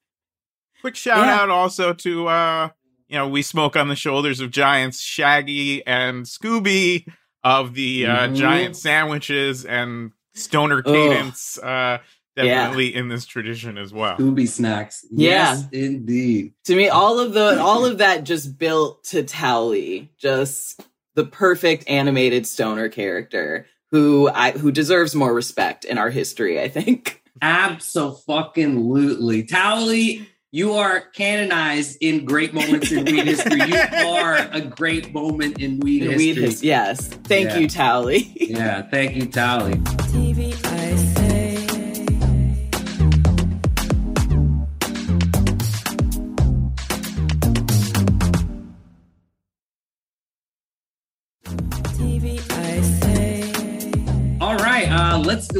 [0.82, 1.42] Quick shout Yeah.
[1.42, 2.70] out also to uh
[3.08, 7.06] you know, we smoke on the shoulders of giants Shaggy and Scooby
[7.44, 8.36] of the uh Mhm.
[8.36, 10.86] giant sandwiches and stoner Ugh.
[10.86, 11.98] cadence uh
[12.38, 12.44] Yeah.
[12.46, 14.18] definitely in this tradition as well.
[14.18, 15.30] Scooby snacks Yeah.
[15.56, 20.82] yes indeed To me, all of the all of that just built to Towelie, just
[21.16, 26.70] the perfect animated stoner character who I who deserves more respect in our history, I
[26.70, 27.22] think.
[27.42, 33.76] absolutely Towelie you are canonized in great moments in weed history you
[34.08, 37.08] are a great moment in weed history Weed his- yes.
[37.08, 37.58] Thank Yeah.
[37.60, 38.32] you, Towelie.
[38.36, 40.52] yeah thank you Towelie TV,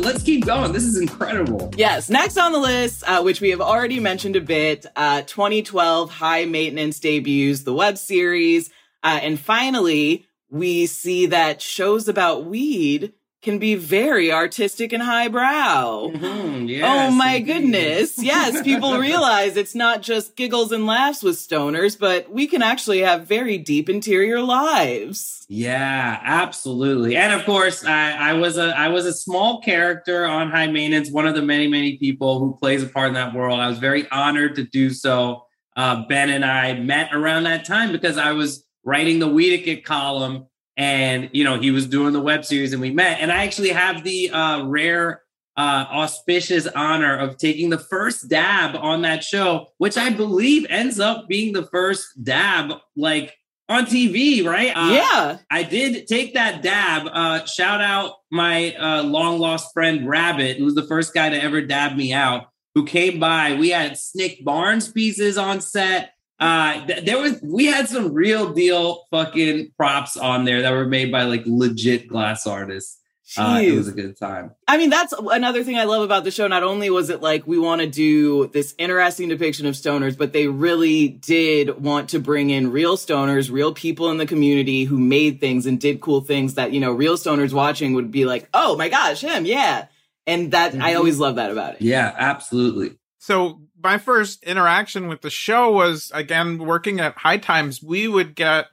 [0.02, 2.10] let's keep going this is incredible Yes.
[2.10, 6.46] Next on the list, uh, which we have already mentioned a bit, uh, 2012 High
[6.46, 8.70] Maintenance debuts, the web series.
[9.04, 16.12] Uh, and finally, we see that shows about weed can be very artistic and highbrow.
[16.14, 17.54] Mhm, oh my indeed.
[17.54, 18.22] goodness.
[18.22, 23.00] Yes, people realize it's not just giggles and laughs with stoners, but we can actually
[23.00, 25.46] have very deep interior lives.
[25.50, 27.18] Yeah, absolutely.
[27.18, 31.10] And of course, I, I was a I was a small character on High Maintenance,
[31.12, 33.60] one of the many many people who plays a part in that world.
[33.60, 35.46] I was very honored to do so.
[35.76, 40.46] Uh, ben and I met around that time because I was writing the Weediquette column,
[40.82, 43.20] and you know he was doing the web series, and we met.
[43.20, 45.22] And I actually have the uh, rare,
[45.56, 51.00] uh, auspicious honor of taking the first dab on that show, which I believe ends
[51.00, 53.38] up being the first dab like
[53.70, 54.72] on TV, right?
[54.76, 55.38] Uh, yeah.
[55.52, 57.08] I did take that dab.
[57.12, 61.42] Uh, shout out my uh, long lost friend Rabbit, who was the first guy to
[61.42, 62.48] ever dab me out.
[62.74, 63.54] Who came by?
[63.54, 66.14] We had Snic Barnes pieces on set.
[66.42, 70.88] Uh, th- there was we had some real deal fucking props on there that were
[70.88, 72.98] made by like legit glass artists.
[73.38, 74.52] Uh, it was a good time.
[74.68, 76.48] I mean, that's another thing I love about the show.
[76.48, 80.34] Not only was it like we want to do this interesting depiction of stoners, but
[80.34, 85.00] they really did want to bring in real stoners, real people in the community who
[85.00, 88.50] made things and did cool things that, you know, real stoners watching would be like,
[88.54, 89.86] oh my gosh, him, yeah.
[90.28, 90.98] And that, I Mhm.
[90.98, 91.82] always love that about it.
[91.84, 92.98] Yeah, absolutely.
[93.20, 97.82] So my first interaction with the show was again working at High Times.
[97.82, 98.68] We would get,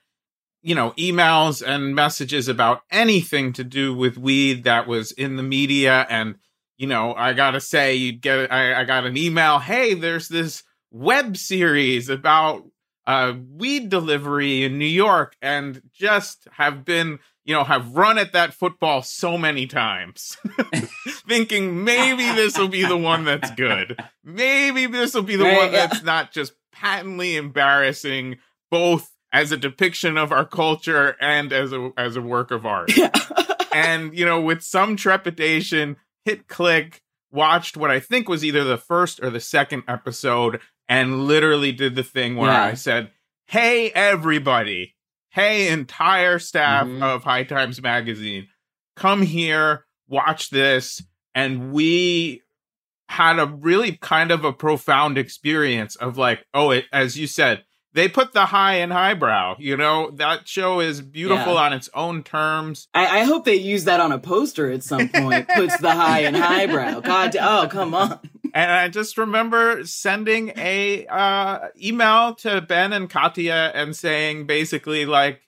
[0.62, 5.42] you know, emails and messages about anything to do with weed that was in the
[5.42, 6.06] media.
[6.10, 6.36] And,
[6.76, 10.62] you know, I gotta say, you'd get I, I got an email, hey, there's this
[10.90, 12.64] web series about
[13.06, 17.18] uh weed delivery in New York, and just have been
[17.48, 20.36] you know, have run at that football so many times,
[21.26, 23.98] thinking maybe this will be the one that's good.
[24.22, 28.36] Maybe this will be the one that's not just patently embarrassing,
[28.70, 32.94] both as a depiction of our culture and as a as a work of art.
[32.94, 33.12] Yeah.
[33.72, 37.00] and you know, with some trepidation, hit click,
[37.32, 41.94] watched what I think was either the first or the second episode, and literally did
[41.94, 42.64] the thing where Yeah.
[42.64, 43.10] I said,
[43.46, 44.96] "Hey, everybody."
[45.38, 47.00] Hey, entire staff Mhm.
[47.00, 48.48] of High Times Magazine,
[48.96, 51.00] come here, watch this.
[51.32, 52.42] And we
[53.08, 57.62] had a really kind of a profound experience of like, oh, it, as you said,
[57.92, 59.54] they put the high and highbrow.
[59.60, 61.60] You know, that show is beautiful Yeah.
[61.60, 62.88] on its own terms.
[62.92, 65.48] I, I hope they use that on a poster at some point.
[65.48, 66.98] Puts the high and highbrow.
[67.00, 68.18] God, oh, come on.
[68.58, 75.06] And I just remember sending a uh, email to Ben and Katja and saying basically
[75.06, 75.42] like,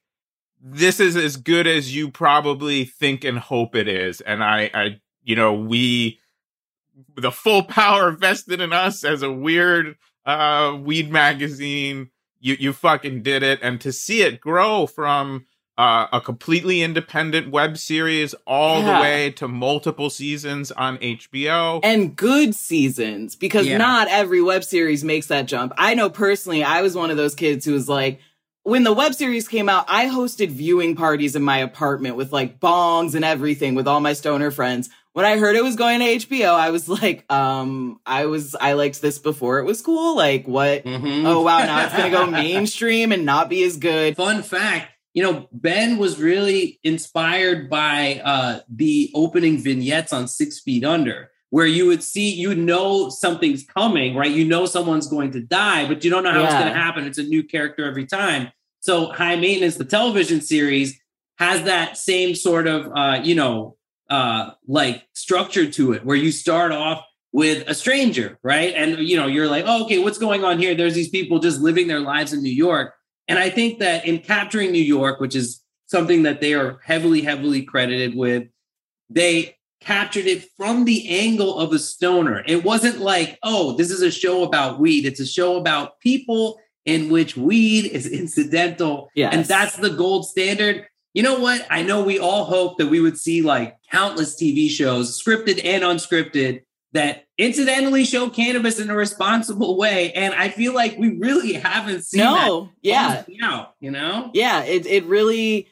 [0.63, 4.21] this is as good as you probably think and hope it is.
[4.21, 6.21] And I, I, you know, we,
[7.17, 13.25] the full power vested in us as a weird uh, weed magazine, you, you fucking
[13.25, 13.59] did it.
[13.61, 15.47] And to see it grow from
[15.81, 18.97] uh, a completely independent web series all Yeah.
[18.97, 21.81] the way to multiple seasons on HBO.
[21.83, 23.79] and good seasons because Yeah.
[23.79, 25.73] not every web series makes that jump.
[25.79, 28.21] I know personally, I was one of those kids who was like,
[28.63, 32.61] when the web series came out, I hosted viewing parties in my apartment with like
[32.61, 34.91] bongs and everything with all my stoner friends.
[35.15, 38.75] When I heard it was going to HBO, I was like, um, I was, I
[38.75, 40.15] liked this before it was cool.
[40.15, 40.85] Like, what?
[40.85, 41.25] Mhm.
[41.25, 41.59] Oh, wow.
[41.61, 44.15] Now it's going to go mainstream and not be as good.
[44.17, 50.61] Fun fact, you know, Ben was really inspired by uh, the opening vignettes on Six
[50.61, 54.31] Feet Under, where you would see, you know, something's coming, right?
[54.31, 57.07] You know, someone's going to die, but you don't know how it's going to happen.
[57.07, 58.53] It's a new character every time.
[58.81, 60.99] So, High Maintenance, the television series,
[61.39, 63.77] has that same sort of, uh, you know,
[64.09, 68.75] uh, like structure to it, where you start off with a stranger, right?
[68.75, 70.75] And you know, you're like, oh, okay, what's going on here?
[70.75, 72.95] There's these people just living their lives in New York.
[73.31, 77.21] And I think that in capturing New York, which is something that they are heavily,
[77.21, 78.49] heavily credited with,
[79.09, 82.43] they captured it from the angle of a stoner.
[82.49, 85.07] It wasn't like, oh, this is a show about weed.
[85.07, 89.11] It's a show about people in which weed is incidental.
[89.15, 89.33] Yes.
[89.33, 90.89] And that's the gold standard.
[91.15, 91.65] You know what?
[91.71, 95.85] I know we all hope that we would see like countless TV shows, scripted and
[95.85, 96.63] unscripted,
[96.95, 100.13] that incidentally show cannabis in a responsible way.
[100.13, 102.71] And I feel like we really haven't seen that No.
[102.83, 103.25] Yeah.
[103.43, 104.31] out, you know?
[104.35, 105.69] Yeah, it it really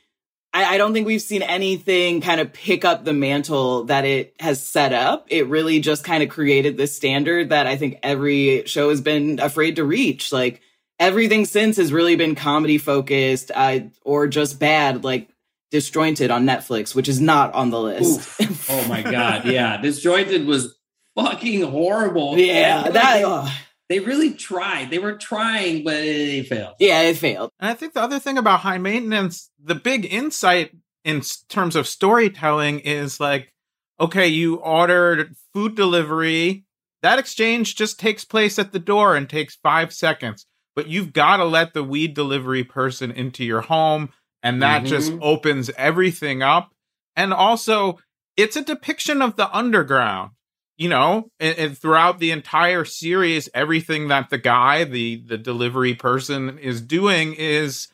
[0.52, 4.34] I, I don't think we've seen anything kind of pick up the mantle that it
[4.40, 5.26] has set up.
[5.28, 9.38] It really just kind of created this standard that I think every show has been
[9.40, 10.32] afraid to reach.
[10.32, 10.62] Like
[10.98, 15.28] everything since has really been comedy focused, uh, or just bad, like
[15.70, 18.26] disjointed on Netflix, which is not on the list.
[18.70, 19.76] Oh my god, yeah.
[19.82, 20.74] Disjointed was
[21.18, 22.38] fucking horrible.
[22.38, 23.50] yeah, And that they, ugh.
[23.88, 24.90] they really tried.
[24.90, 26.74] They were trying, but they failed.
[26.78, 27.50] yeah, it failed.
[27.60, 30.72] And I think the other thing about high maintenance, the big insight
[31.04, 33.52] in terms of storytelling is like,
[34.00, 36.64] okay, you ordered food delivery.
[37.02, 40.46] That exchange just takes place at the door and takes five seconds.
[40.76, 44.10] But you've got to let the weed delivery person into your home,
[44.42, 45.18] and that just Mhm.
[45.22, 46.72] opens everything up.
[47.16, 47.98] And also,
[48.36, 50.30] it's a depiction of the underground.
[50.78, 55.94] You know, and, and throughout the entire series, everything that the guy, the the delivery
[55.94, 57.88] person, is doing is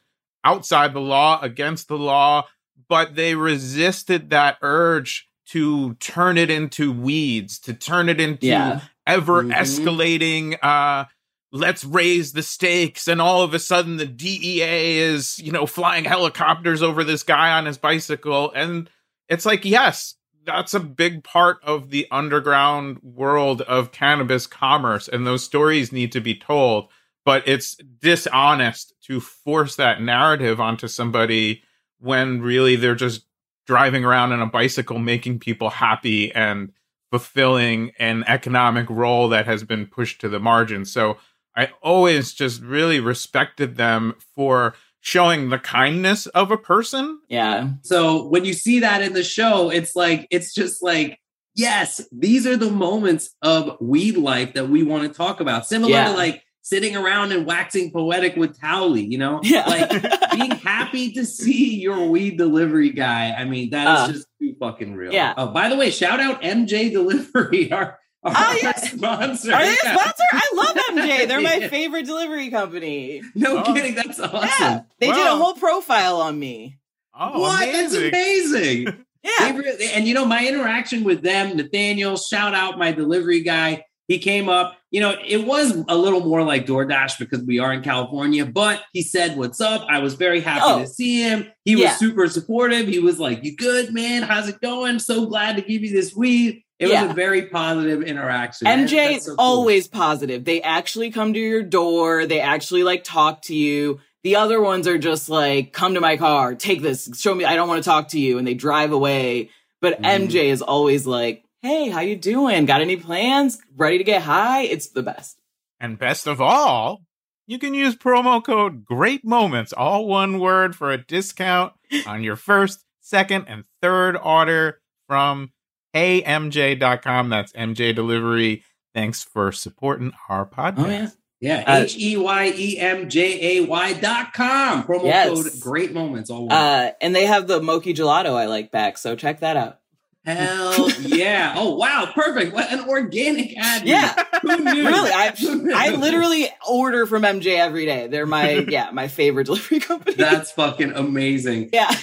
[0.44, 2.46] outside the law, against the law,
[2.88, 8.80] but they resisted that urge to turn it into weeds, to turn it into Yeah.
[9.06, 9.52] ever Mhm.
[9.54, 11.06] escalating uh
[11.52, 16.04] let's raise the stakes and all of a sudden the DEA is, you know, flying
[16.04, 18.90] helicopters over this guy on his bicycle and
[19.28, 25.26] it's like yes, that's a big part of the underground world of cannabis commerce and
[25.26, 26.88] those stories need to be told
[27.24, 31.62] but it's dishonest to force that narrative onto somebody
[31.98, 33.24] when really they're just
[33.66, 36.72] driving around on a bicycle making people happy and
[37.10, 41.16] fulfilling an economic role that has been pushed to the margin so
[41.56, 44.74] i always just really respected them for
[45.06, 47.68] showing the kindness of a person Yeah.
[47.82, 51.20] So when you see that in the show, it's like it's just like
[51.54, 55.66] yes, these are the moments of weed life that we want to talk about.
[55.68, 56.08] Similar Yeah.
[56.08, 59.66] to like sitting around and waxing poetic with Towelie, you know, Yeah.
[59.66, 59.90] like
[60.34, 63.32] being happy to see your weed delivery guy.
[63.32, 65.12] I mean, that is Uh, just too fucking real.
[65.12, 65.34] yeah.
[65.36, 68.72] Oh, by the way, shout out MJ Delivery, our, Oh, oh yeah.
[68.76, 69.52] sponsor.
[69.52, 69.96] Are they a Yeah.
[69.96, 70.24] sponsor?
[70.32, 71.28] I love MJ.
[71.28, 73.22] They're my favorite delivery company.
[73.34, 73.74] No Oh.
[73.74, 74.40] kidding, that's awesome.
[74.60, 74.80] Yeah.
[75.00, 76.78] They did a whole profile on me.
[77.18, 77.60] oh what?
[77.72, 78.86] That's amazing.
[79.24, 79.56] They Yeah.
[79.56, 83.84] really, and you know, my interaction with them, Nathaniel, shout out my delivery guy.
[84.06, 87.72] He came up, you know, it was a little more like DoorDash because we are
[87.72, 89.86] in California, but he said, What's up?
[89.88, 90.80] I was very happy Oh.
[90.80, 91.46] to see him.
[91.64, 92.86] He was super supportive.
[92.86, 94.24] He was like, You good, man?
[94.24, 94.98] How's it going?
[94.98, 96.62] So glad to give you this weed.
[96.78, 97.02] It Yeah.
[97.04, 98.66] was a very positive interaction.
[98.66, 99.44] MJ is so cool.
[99.44, 100.44] always positive.
[100.44, 102.26] They actually come to your door.
[102.26, 104.00] They actually like talk to you.
[104.24, 107.44] The other ones are just like, come to my car, take this, show me.
[107.44, 109.50] I don't want to talk to you, and they drive away.
[109.80, 110.04] But Mhm.
[110.28, 112.64] MJ is always like, hey, how you doing?
[112.64, 113.58] Got any plans?
[113.76, 114.62] Ready to get high?
[114.62, 115.36] It's the best.
[115.78, 117.02] And best of all,
[117.46, 121.74] you can use promo code Great Moments, all one word, for a discount
[122.06, 125.50] on your first, second, and third order from
[125.94, 127.28] HeyMJ.com.
[127.28, 128.64] That's MJ Delivery.
[128.94, 130.84] Thanks for supporting our podcast.
[130.84, 131.08] Oh yeah.
[131.40, 134.82] Yeah, Uh, H E Y E M J A Y dot com.
[134.84, 135.28] Promo Yes.
[135.28, 136.30] code Great Moments.
[136.30, 136.50] All.
[136.50, 139.78] Uh, and they have the Mochi Gelato I like back, so check that out.
[140.24, 141.52] Hell yeah!
[141.54, 142.54] Oh wow, perfect.
[142.54, 143.86] What an organic ad.
[143.86, 144.14] Yeah.
[144.40, 144.84] Who knew?
[144.88, 145.34] Really, I
[145.74, 148.06] I literally order from MJ every day.
[148.06, 150.14] They're my yeah my favorite delivery company.
[150.16, 151.70] That's fucking amazing.
[151.74, 151.94] yeah.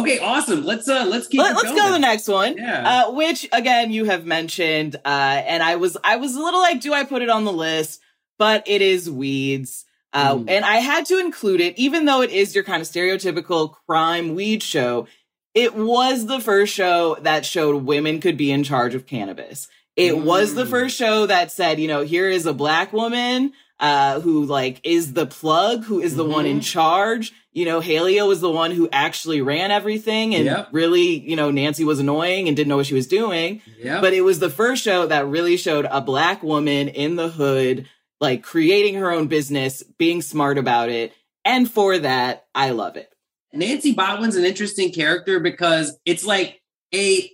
[0.00, 0.64] Okay, awesome.
[0.64, 1.40] Let's uh let's keep.
[1.40, 2.56] Let, it us go to the next one.
[2.56, 3.04] Yeah.
[3.06, 6.80] Uh, which again you have mentioned, uh, and I was I was a little like,
[6.80, 8.00] do I put it on the list?
[8.38, 9.84] But it is weeds.
[10.12, 10.44] Uh, Mm.
[10.48, 14.34] and I had to include it, even though it is your kind of stereotypical crime
[14.34, 15.06] weed show.
[15.54, 19.68] It was the first show that showed women could be in charge of cannabis.
[19.96, 20.70] It was the Mm.
[20.70, 25.12] first show that said, you know, here is a black woman uh, who like is
[25.12, 26.64] the plug, who is the one in Mhm.
[26.64, 27.32] charge.
[27.52, 30.68] You know, Heylia was the one who actually ran everything, and Yep.
[30.72, 33.62] really, you know, Nancy was annoying and didn't know what she was doing.
[33.82, 34.00] Yeah.
[34.00, 37.86] But it was the first show that really showed a black woman in the hood,
[38.20, 41.12] like creating her own business, being smart about it.
[41.44, 43.10] And for that, I love it.
[43.52, 46.60] Nancy Botwin's an interesting character because it's like
[46.94, 47.30] a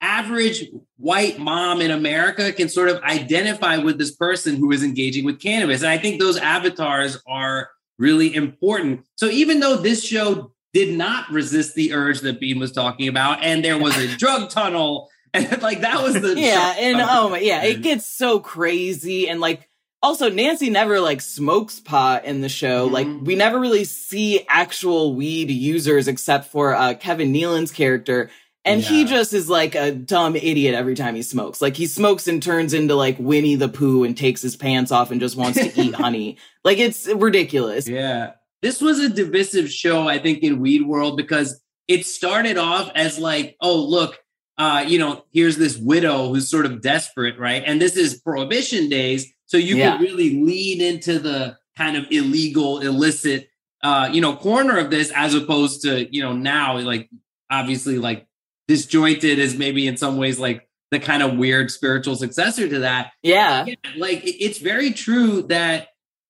[0.00, 0.64] average
[0.98, 5.40] white mom in America can sort of identify with this person who is engaging with
[5.40, 5.82] cannabis.
[5.82, 9.04] And I think those avatars are really important.
[9.16, 13.42] So even though this show did not resist the urge that Bean was talking about,
[13.42, 16.80] and there was a drug tunnel, and like that was the Yeah, show.
[16.80, 19.68] and oh my, yeah, it gets so crazy and like.
[20.02, 22.86] Also, Nancy never like smokes pot in the show.
[22.88, 22.92] Mhm.
[22.92, 28.30] Like, we never really see actual weed users except for uh, Kevin Nealon's character.
[28.66, 31.62] And he just is like a dumb idiot every time he smokes.
[31.62, 35.10] Like, he smokes and turns into like Winnie the Pooh and takes his pants off
[35.10, 36.36] and just wants to eat honey.
[36.64, 37.88] Like, it's ridiculous.
[37.88, 38.32] Yeah.
[38.62, 43.18] This was a divisive show, I think, in Weed World because it started off as
[43.18, 44.18] like, oh, look,
[44.58, 47.62] uh, you know, here's this widow who's sort of desperate, right?
[47.64, 49.30] And this is prohibition days.
[49.44, 49.92] So you Yeah.
[49.96, 53.48] can really lean into the kind of illegal, illicit,
[53.84, 57.08] uh, you know, corner of this as opposed to, you know, now, like,
[57.50, 58.26] obviously, like,
[58.68, 63.12] disjointed is maybe in some ways like the kind of weird spiritual successor to that
[63.22, 63.64] Yeah.
[63.66, 65.88] yeah, like it's very true that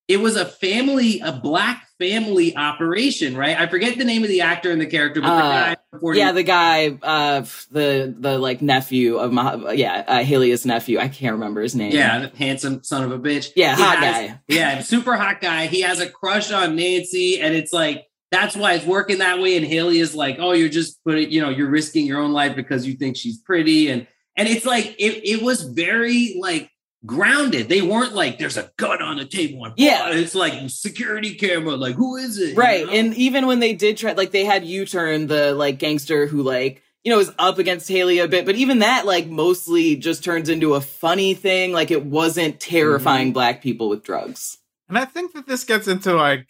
[0.09, 3.59] it was a family, a black family operation, right?
[3.59, 6.15] I forget the name of the actor and the character, but the Uh, guy before
[6.15, 7.41] Yeah, the guy, uh,
[7.73, 11.01] the the like nephew of my, yeah, uh, Haley's nephew.
[11.01, 11.91] I can't remember his name.
[11.91, 13.51] Yeah, the handsome son of a bitch.
[13.57, 14.41] Yeah, He hot has- guy.
[14.47, 15.67] Yeah, super hot guy.
[15.67, 18.05] He has a crush on Nancy, and it's like
[18.41, 19.57] that's why it's working that way.
[19.57, 22.55] And Haley is like, "Oh, you're just putting, you know, you're risking your own life
[22.57, 24.07] because you think she's pretty." And
[24.37, 26.71] and it's like it it was very like
[27.05, 27.69] grounded.
[27.69, 30.11] They weren't like, "There's a gun on the table." And, Yeah.
[30.13, 31.77] it's like security camera.
[31.77, 32.51] Like, who is it?
[32.51, 32.87] You right.
[32.87, 32.93] know?
[32.93, 36.43] And even when they did try, like they had U turn the like gangster who
[36.43, 40.25] like you know is up against Haley a bit, but even that like mostly just
[40.25, 41.73] turns into a funny thing.
[41.73, 42.71] Like it wasn't Mm-hmm.
[42.71, 44.59] terrifying black people with drugs.
[44.89, 46.49] And I think that this gets into like,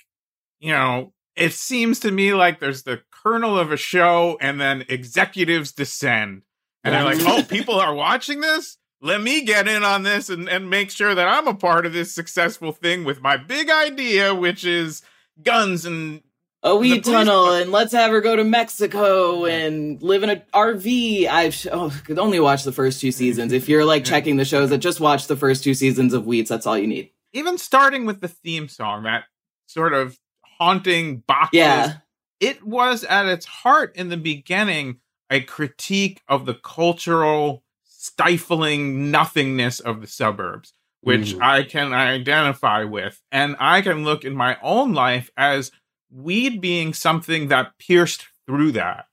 [0.61, 4.84] you know, it seems to me like there's the kernel of a show and then
[4.89, 6.43] executives descend.
[6.82, 8.78] And they're like, oh, people are watching this?
[9.03, 11.93] Let me get in on this and, and make sure that I'm a part of
[11.93, 15.03] this successful thing with my big idea, which is
[15.43, 16.22] guns and
[16.62, 21.28] A weed tunnel, and let's have her go to Mexico and live in a RV.
[21.28, 23.53] I've oh, could only watch the first two seasons.
[23.53, 26.49] If you're like checking the shows that just watch the first two seasons of Weeds,
[26.49, 27.11] that's all you need.
[27.34, 29.24] even starting with the theme song, that
[29.66, 30.18] sort of
[30.59, 31.59] haunting boxes.
[31.59, 31.97] Yeah.
[32.41, 34.99] It was at its heart in the beginning
[35.31, 41.43] a critique of the cultural stifling nothingness of the suburbs, which Mhm.
[41.43, 43.23] I can identify with.
[43.33, 45.73] And I can look in my own life as
[46.11, 49.09] weed being something that pierced through that.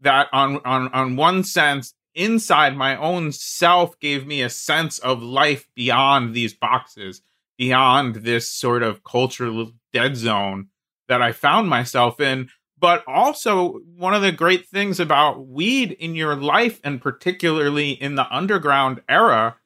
[0.00, 5.22] That on on on one sense, inside my own self gave me a sense of
[5.22, 7.22] life beyond these boxes,
[7.58, 10.68] beyond this sort of cultural dead zone
[11.08, 12.48] that I found myself in.
[12.78, 18.16] But also, one of the great things about weed in your life, and particularly in
[18.16, 19.56] the underground era,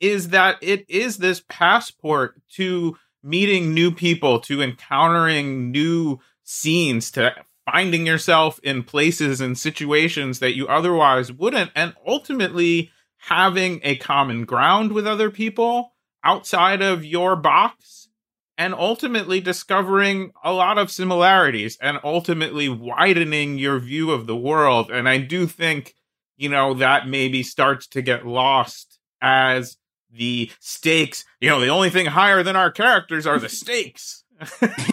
[0.00, 7.34] is that it is this passport to meeting new people, to encountering new scenes, to
[7.64, 14.44] finding yourself in places and situations that you otherwise wouldn't, and ultimately having a common
[14.44, 15.92] ground with other people
[16.24, 18.01] outside of your box
[18.58, 24.90] and ultimately discovering a lot of similarities and ultimately widening your view of the world.
[24.90, 25.94] And I do think,
[26.36, 29.76] you know, that maybe starts to get lost as
[30.10, 34.24] the stakes, you know, the only thing higher than our characters are the stakes.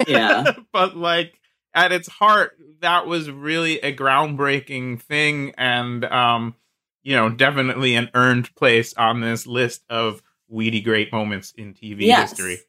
[0.08, 0.54] Yeah.
[0.72, 1.40] but like
[1.74, 6.56] at its heart, that was really a groundbreaking thing and um,
[7.04, 12.02] you know, definitely an earned place on this list of weedy great moments in TV
[12.06, 12.32] Yes.
[12.32, 12.60] history.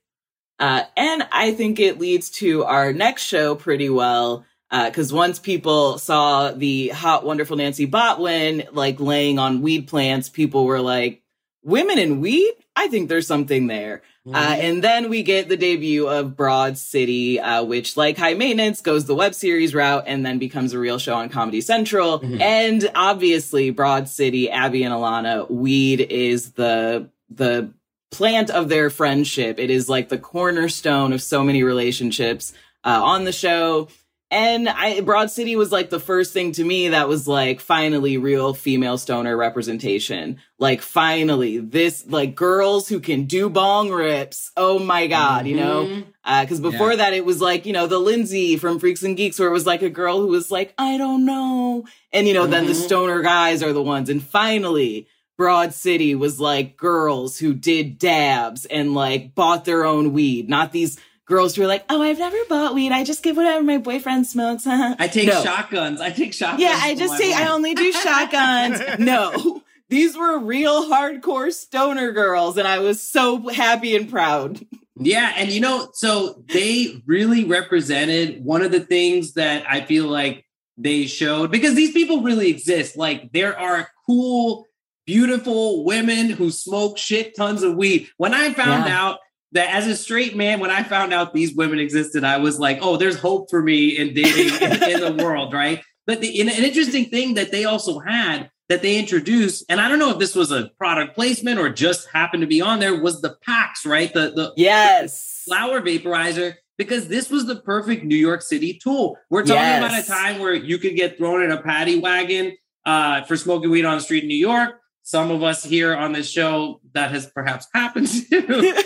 [0.61, 4.45] Uh, and I think it leads to our next show pretty well.
[4.71, 10.65] Because once people saw the hot, wonderful Nancy Botwin like laying on weed plants, people
[10.65, 11.23] were like,
[11.65, 12.53] "Women in weed?
[12.77, 14.03] I think there's something there."
[14.33, 18.81] Uh, and then we get the debut of Broad City, uh, which, like High Maintenance,
[18.81, 22.21] goes the web series route and then becomes a real show on Comedy Central.
[22.21, 22.41] Mhm.
[22.41, 27.71] And obviously, Broad City, Abbi and Ilana, weed is the the
[28.11, 29.59] plant of their friendship.
[29.59, 32.53] It is like the cornerstone of so many relationships
[32.85, 33.89] uh, on the show.
[34.33, 38.17] And I, Broad City was like the first thing to me that was like finally
[38.17, 40.39] real female stoner representation.
[40.59, 44.53] Like finally, this like girls who can do bong rips.
[44.57, 45.87] Oh my god, you know?
[45.87, 46.05] Mhm.
[46.43, 49.49] Because before that, it was like, you know, the Lindsay from Freaks and Geeks, where
[49.49, 51.85] it was like a girl who was like, I don't know.
[52.13, 52.85] And, you know, then the Mhm.
[52.85, 54.09] stoner guys are the ones.
[54.09, 55.09] And finally,
[55.41, 60.71] Broad City was like girls who did dabs and like bought their own weed, not
[60.71, 62.93] these girls who are like, oh, I've never bought weed.
[62.93, 64.65] I just give whatever my boyfriend smokes.
[64.65, 64.97] Huh?
[64.99, 65.43] I take No.
[65.43, 65.99] shotguns.
[65.99, 66.61] I take shotguns.
[66.61, 68.83] Yeah, I just say I only do shotguns.
[68.99, 69.63] no.
[69.89, 74.61] These were real hardcore stoner girls, and I was so happy and proud.
[74.97, 80.07] Yeah, and you know, so they really represented one of the things that I feel
[80.07, 80.45] like
[80.77, 82.99] they showed because these people really exist.
[82.99, 84.67] Like there are cool,
[85.15, 88.09] beautiful women who smoke shit tons of weed.
[88.17, 89.01] When I found Yeah.
[89.03, 89.19] out
[89.53, 92.79] that as a straight man, when I found out these women existed, I was like,
[92.81, 95.83] oh, there's hope for me in dating in, in the world, right?
[96.07, 99.89] But the, an an interesting thing that they also had that they introduced, and I
[99.89, 102.95] don't know if this was a product placement or just happened to be on there,
[103.03, 104.15] was the PAX, right?
[104.15, 105.43] The the Yes.
[105.49, 109.17] flower vaporizer because this was the perfect New York City tool.
[109.29, 112.57] We're talking about a time where you could get thrown in a paddy wagon
[112.87, 114.80] uh, for smoking weed on the street in New York.
[115.11, 118.85] Some of us here on this show that has perhaps happened to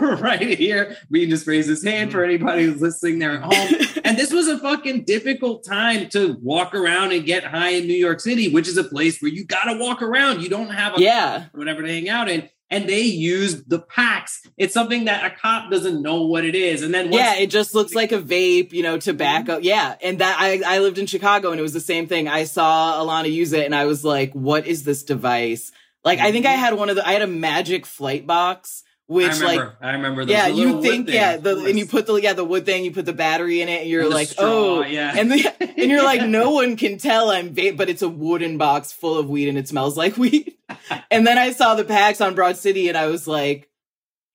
[0.22, 0.96] right here.
[1.10, 2.24] We can just raise his hand for mm.
[2.24, 3.86] anybody who's listening there at home.
[4.02, 7.92] And this was a fucking difficult time to walk around and get high in New
[7.92, 10.40] York City, which is a place where you got to walk around.
[10.40, 11.44] You don't have a yeah.
[11.52, 12.48] whatever to hang out in.
[12.68, 14.42] And they used the PAX.
[14.56, 16.82] It's something that a cop doesn't know what it is.
[16.82, 19.56] And then once yeah, it just looks like a vape, you know, tobacco.
[19.56, 19.64] Mm-hmm.
[19.64, 22.26] Yeah, and that I I lived in Chicago and it was the same thing.
[22.26, 25.70] I saw Ilana use it and I was like, "What is this device?"
[26.04, 26.60] Like, I think I mm-hmm.
[26.60, 29.92] had one of the I had a Magic Flight Box, which I remember, like I
[29.92, 30.32] remember those.
[30.32, 32.66] yeah, the you little wood think yeah, the, and you put the yeah the wood
[32.66, 35.14] thing, you put the battery in it, and you're And the like, straw, oh yeah.
[35.18, 38.58] and the, and you're like, no one can tell I'm vape, but it's a wooden
[38.58, 40.54] box full of weed and it smells like weed.
[41.10, 43.70] and then I saw the PAX on Broad City, and I was like,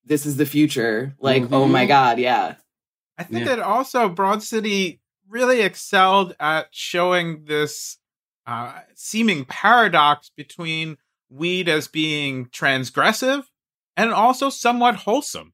[0.04, 1.14] this is the future.
[1.20, 1.88] Like, oh my Mhm.
[1.88, 2.54] god, yeah.
[3.18, 3.56] I think Yeah.
[3.56, 7.98] that also Broad City really excelled at showing this
[8.46, 10.96] uh, seeming paradox between
[11.30, 13.44] weed as being transgressive
[13.96, 15.52] and also somewhat wholesome.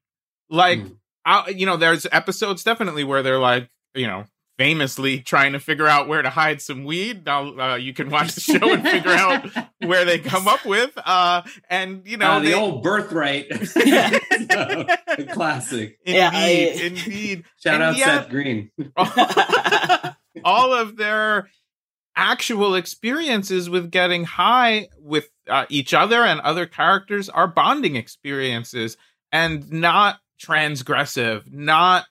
[0.49, 0.95] Like, Mm.
[1.25, 4.25] I, you know, there's episodes definitely where they're like, you know,
[4.57, 7.25] famously trying to figure out where to hide some weed.
[7.25, 9.45] Now uh, you can watch the show and figure out
[9.85, 10.91] where they come up with.
[10.97, 13.47] Uh, and you know, Uh, the they- old birthright.
[13.49, 15.97] the classic.
[16.05, 17.43] indeed, Yeah, I- indeed.
[17.63, 18.71] Shout And out yet- Seth Green.
[20.43, 21.49] all of their
[22.15, 28.97] actual experiences with getting high with uh, each other and other characters are bonding experiences
[29.31, 32.05] and not transgressive, not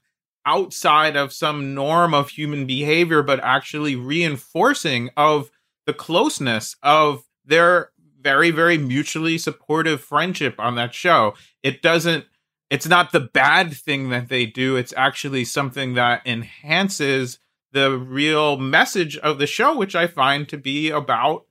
[0.44, 5.50] outside of some norm of human behavior, but actually reinforcing of
[5.86, 11.34] the closeness of their very, very mutually supportive friendship on that show.
[11.62, 12.24] It doesn't,
[12.70, 17.38] it's not the bad thing that they do, it's actually something that enhances
[17.72, 21.44] the real message of the show, which I find to be about,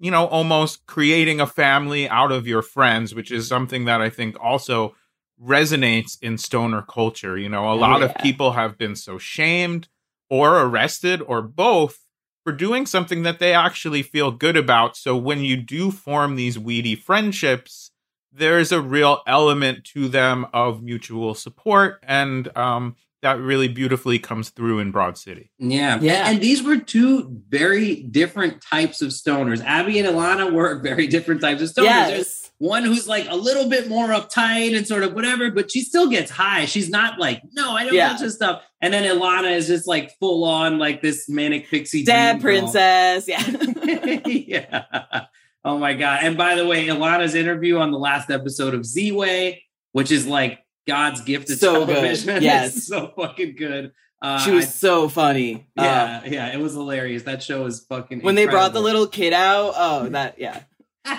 [0.00, 4.08] you know, almost creating a family out of your friends, which is something that I
[4.08, 4.96] think also
[5.40, 7.36] resonates in stoner culture.
[7.36, 8.22] You know, a lot of yeah.
[8.22, 9.88] people have been so shamed
[10.30, 12.06] or arrested or both
[12.44, 14.96] for doing something that they actually feel good about.
[14.96, 17.90] So when you do form these weedy friendships,
[18.32, 24.48] there's a real element to them of mutual support and um that really beautifully comes
[24.50, 25.50] through in Broad City.
[25.58, 25.98] Yeah.
[26.00, 26.28] Yeah.
[26.30, 29.62] And these were two very different types of stoners.
[29.64, 32.06] Abbi and Ilana were very different types of stoners.
[32.06, 32.50] There's yes.
[32.58, 36.08] one who's like a little bit more uptight and sort of whatever, but she still
[36.08, 36.64] gets high.
[36.64, 38.08] She's not like, no, I don't Yeah.
[38.10, 38.62] touch this stuff.
[38.80, 42.72] And then Ilana is just like full on like this manic pixie Dad dream girl.
[42.72, 43.28] princess.
[43.28, 44.20] Yeah.
[44.26, 45.26] yeah.
[45.62, 46.20] Oh my god!
[46.22, 50.26] And by the way, Ilana's interview on the last episode of Z Way, which is
[50.26, 50.60] like
[50.90, 51.94] God's gift to So good.
[51.94, 52.76] television, Yes.
[52.76, 53.92] is so fucking good.
[54.22, 55.66] Uh, she was I- so funny.
[55.78, 57.22] Uh, yeah, yeah, it was hilarious.
[57.22, 58.20] That show is fucking.
[58.20, 60.62] when they brought the little kid out, oh, that yeah.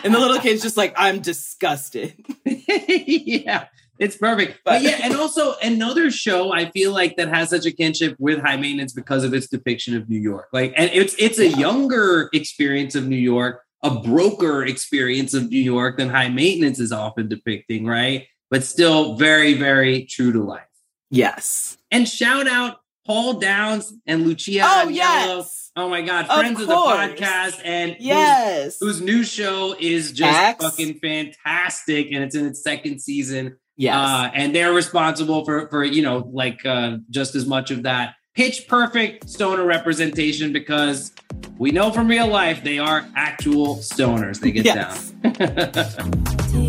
[0.03, 2.13] And the little kid's just like, I'm disgusted.
[2.45, 3.65] yeah,
[3.97, 4.59] it's perfect.
[4.63, 8.15] But, But- yeah, and also another show I feel like that has such a kinship
[8.19, 10.49] with high maintenance because of its depiction of New York.
[10.53, 15.59] Like, and it's it's a younger experience of New York, a broker experience of New
[15.59, 18.27] York than high maintenance is often depicting, right?
[18.51, 20.61] But still very, very true to life.
[21.09, 21.77] Yes.
[21.89, 22.77] And shout out
[23.07, 24.61] Paul Downs and Lucia.
[24.63, 24.93] Oh, Aniello.
[24.93, 25.71] yes.
[25.75, 28.77] Oh my God, friends of, the podcast and Yes.
[28.81, 30.63] whose new show is just Hacks.
[30.63, 33.95] fucking fantastic and it's in its second season yes.
[33.95, 38.15] uh, and they're responsible for for you know like uh, just as much of that
[38.35, 41.13] pitch perfect stoner representation because
[41.57, 45.11] we know from real life they are actual stoners they get Yes.
[45.23, 46.51] down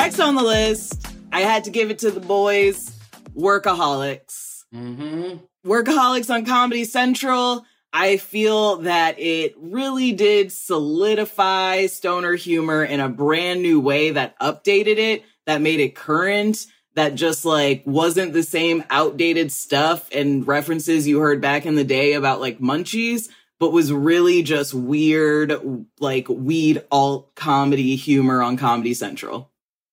[0.00, 2.96] Next on the list, I had to give it to the boys,
[3.36, 4.62] Workaholics.
[4.72, 7.66] hmm Workaholics on Comedy Central.
[7.92, 14.38] I feel that it really did solidify stoner humor in a brand new way that
[14.38, 20.46] updated it, that made it current, that just like wasn't the same outdated stuff and
[20.46, 25.60] references you heard back in the day about like munchies, but was really just weird,
[25.98, 29.47] like weed alt comedy humor on Comedy Central.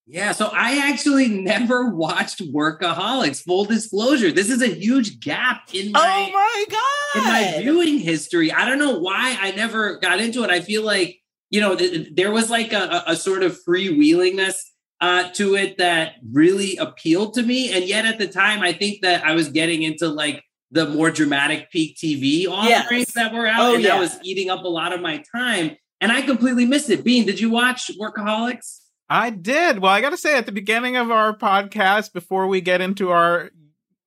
[0.07, 5.91] Yeah so i actually never watched workaholics full disclosure this is a huge gap in
[5.91, 6.81] my oh my god!
[7.15, 8.51] in my viewing history.
[8.51, 10.49] I don't know why I never got into it.
[10.49, 11.17] I feel like
[11.49, 14.55] you know th- there was like a, a sort of freewheelingness
[14.99, 19.01] uh, to it that really appealed to me, and yet at the time, I think
[19.01, 23.13] that I was getting into like the more dramatic peak TV offerings Yes.
[23.13, 25.77] that were out, Oh, and that was eating up a lot of my time.
[26.01, 27.03] And I completely missed it.
[27.05, 28.79] Bean, did you watch Workaholics?
[29.09, 29.79] I did.
[29.79, 33.11] Well, I got to say, at the beginning of our podcast, before we get into
[33.11, 33.51] our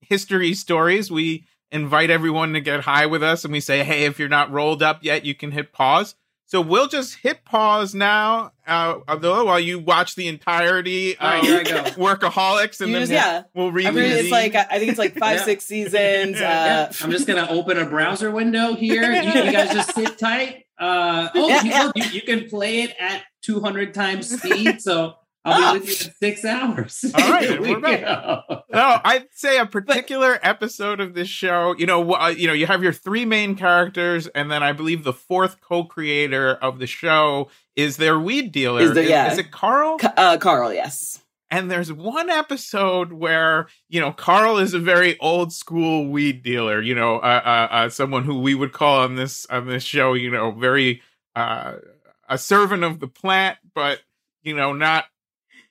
[0.01, 4.19] history stories, we invite everyone to get high with us and we say, hey, if
[4.19, 6.15] you're not rolled up yet, you can hit pause.
[6.47, 11.61] So we'll just hit pause now, uh, although while you watch the entirety of here
[11.61, 11.83] I go.
[12.03, 13.43] Workaholics, and You then just- we'll, yeah.
[13.55, 13.95] we'll I read.
[13.95, 15.45] mean, it's like I think it's like five, Yeah.
[15.45, 16.41] six seasons.
[16.41, 19.13] Yeah, Uh, I'm just gonna open a browser window here.
[19.13, 20.65] You, you guys just sit tight.
[20.79, 21.93] Uh, oh, Yeah, you, yeah.
[21.95, 25.15] you, you can play it at 200 times speed, so
[25.45, 27.05] I'll be with you in six hours.
[27.15, 28.01] All right, Here we we're back.
[28.03, 28.43] go.
[28.73, 31.75] No, I'd say a particular episode of this show.
[31.79, 35.05] You know, uh, you know, you have your three main characters, and then I believe
[35.05, 38.83] the fourth co-creator of the show is their weed dealer.
[38.83, 39.33] Is there- yeah.
[39.33, 39.99] is it Carl?
[39.99, 41.23] Ca- uh, Carl, yes.
[41.51, 46.83] And there's one episode where you know Carl is a very old school weed dealer.
[46.83, 50.13] You know, uh, uh, uh, someone who we would call on this on this show.
[50.13, 51.01] You know, very
[51.35, 51.77] uh,
[52.29, 54.01] a servant of the plant, but
[54.43, 55.05] you know, not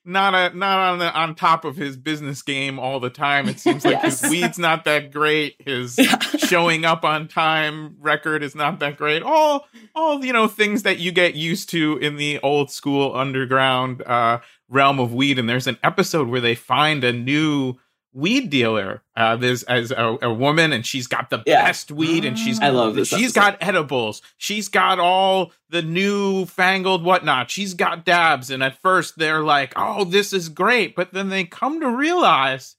[0.05, 3.49] not a not on the on top of his business game all the time.
[3.49, 4.21] It seems like Yes.
[4.21, 5.55] his weed's not that great.
[5.59, 6.17] His Yeah.
[6.37, 9.21] showing up on time record is not that great.
[9.21, 14.01] All all you know things that you get used to in the old school underground
[14.03, 14.39] uh
[14.69, 17.75] realm of weed and there's an episode where they find a new
[18.13, 21.65] weed dealer uh there's as a, a woman and she's got the Yeah.
[21.65, 23.39] best weed and she's I love this she's episode.
[23.39, 24.21] got edibles.
[24.37, 27.51] She's got all the new fangled whatnot.
[27.51, 28.49] She's got dabs.
[28.49, 30.95] And at first they're like oh this is great.
[30.95, 32.75] But then they come to realize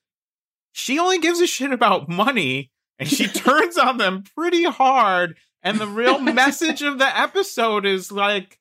[0.72, 5.37] she only gives a shit about money and she turns on them pretty hard.
[5.62, 8.59] And the real message of the episode is like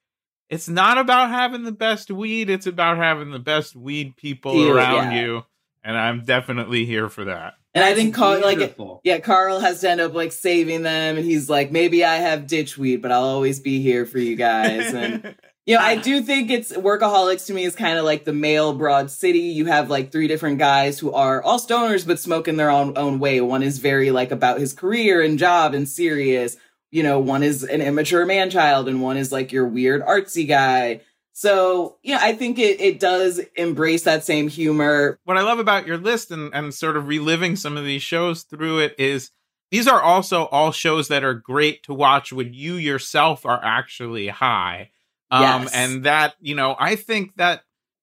[0.50, 2.50] it's not about having the best weed.
[2.50, 5.22] It's about having the best weed people around yeah.
[5.22, 5.46] you
[5.88, 8.58] and i'm definitely here for that And I think Carl, like,
[9.04, 12.48] yeah, Carl has to end up like saving them, and he's like, maybe I have
[12.48, 14.94] ditch weed, but I'll always be here for you guys.
[14.96, 15.36] And
[15.68, 18.74] you know, I do think it's workaholics to me is kind of like the male
[18.74, 19.52] broad city.
[19.60, 22.98] You have like three different guys who are all stoners but smoke in their own
[22.98, 23.42] own way.
[23.42, 26.58] One is very like about his career and job and serious.
[26.90, 30.48] You know, one is an immature man child, and one is like your weird artsy
[30.48, 31.02] guy.
[31.40, 35.20] So, yeah, I think it, it does embrace that same humor.
[35.24, 38.42] what I love about your list and, and sort of reliving some of these shows
[38.42, 39.30] through it is
[39.70, 44.30] these are also all shows that are great to watch when you yourself are actually
[44.30, 44.90] high.
[45.30, 45.76] Um, Yes.
[45.76, 47.62] and that, you know, I think that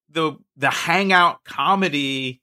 [0.08, 2.40] the the hangout comedy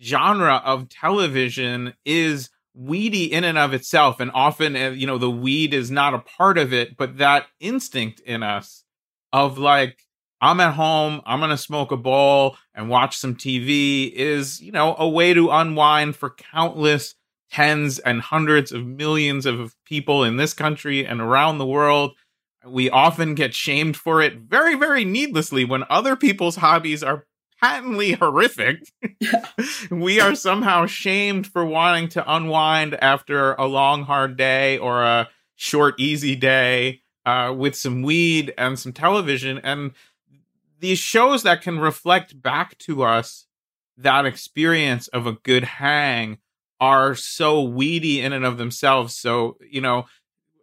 [0.00, 5.30] genre of television is weedy in and of itself and often uh, you know the
[5.30, 8.84] weed is not a part of it but that instinct in us
[9.30, 9.98] of like
[10.42, 14.72] I'm at home, I'm going to smoke a bowl and watch some TV is, you
[14.72, 17.14] know, a way to unwind for countless
[17.52, 22.16] tens and hundreds of millions of people in this country and around the world.
[22.66, 27.26] We often get shamed for it very, very needlessly when other people's hobbies are
[27.60, 28.90] patently horrific.
[29.92, 35.28] we are somehow shamed for wanting to unwind after a long, hard day or a
[35.54, 39.60] short, easy day uh, with some weed and some television.
[39.62, 39.92] And
[40.82, 43.46] these shows that can reflect back to us
[43.96, 46.38] that experience of a good hang
[46.80, 49.14] are so weedy in and of themselves.
[49.14, 50.06] So, you know,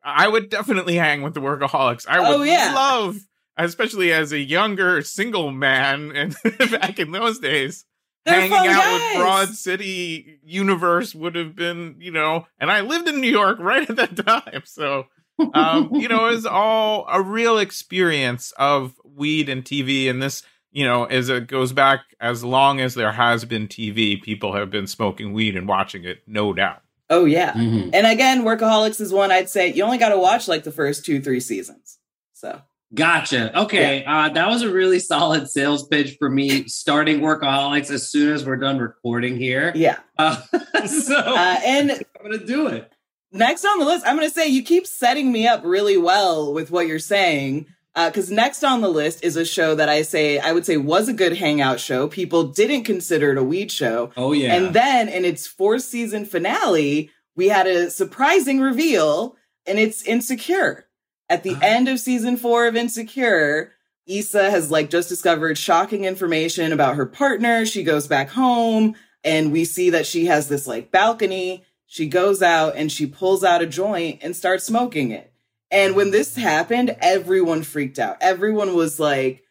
[0.04, 2.06] I would definitely hang with the workaholics.
[2.08, 2.74] I would Oh, yeah.
[2.76, 3.18] love,
[3.58, 6.36] especially as a younger single man and
[6.72, 7.86] back in those days,
[8.26, 9.02] They're hanging out guys.
[9.14, 13.58] with Broad City Universe would have been, you know, and I lived in New York
[13.60, 14.64] right at that time.
[14.66, 15.06] So,
[15.54, 20.10] um, you know, is all a real experience of weed and TV.
[20.10, 24.22] And this, you know, as it goes back as long as there has been TV,
[24.22, 26.82] people have been smoking weed and watching it, no doubt.
[27.10, 27.54] Oh, yeah.
[27.54, 27.90] Mhm.
[27.94, 31.06] And again, Workaholics is one I'd say you only got to watch like the first
[31.06, 31.98] two, three seasons.
[32.34, 32.62] So,
[32.94, 33.56] Gotcha.
[33.62, 34.04] Okay.
[34.04, 38.46] Uh, that was a really solid sales pitch for me starting Workaholics as soon as
[38.46, 39.72] we're done recording here.
[39.76, 39.98] yeah.
[40.18, 40.42] Uh,
[40.88, 42.92] so Uh, and I'm going to do it.
[43.32, 46.54] Next on the list, I'm going to say you keep setting me up really well
[46.54, 47.68] with what you're saying.
[47.96, 51.10] Because next on the list is a show that I say, I would say was
[51.10, 52.08] a good hangout show.
[52.08, 54.12] People didn't consider it a weed show.
[54.16, 54.56] Oh, yeah.
[54.56, 60.86] And then in its fourth season finale, we had a surprising reveal, and it's Insecure.
[61.30, 61.60] At the Ah.
[61.62, 63.74] end of season four of Insecure,
[64.08, 67.66] Issa has like just discovered shocking information about her partner.
[67.66, 71.66] She goes back home, and we see that she has this like balcony.
[71.92, 75.34] She goes out and she pulls out a joint and starts smoking it.
[75.72, 78.18] And when this happened, everyone freaked out.
[78.22, 79.44] Everyone was like,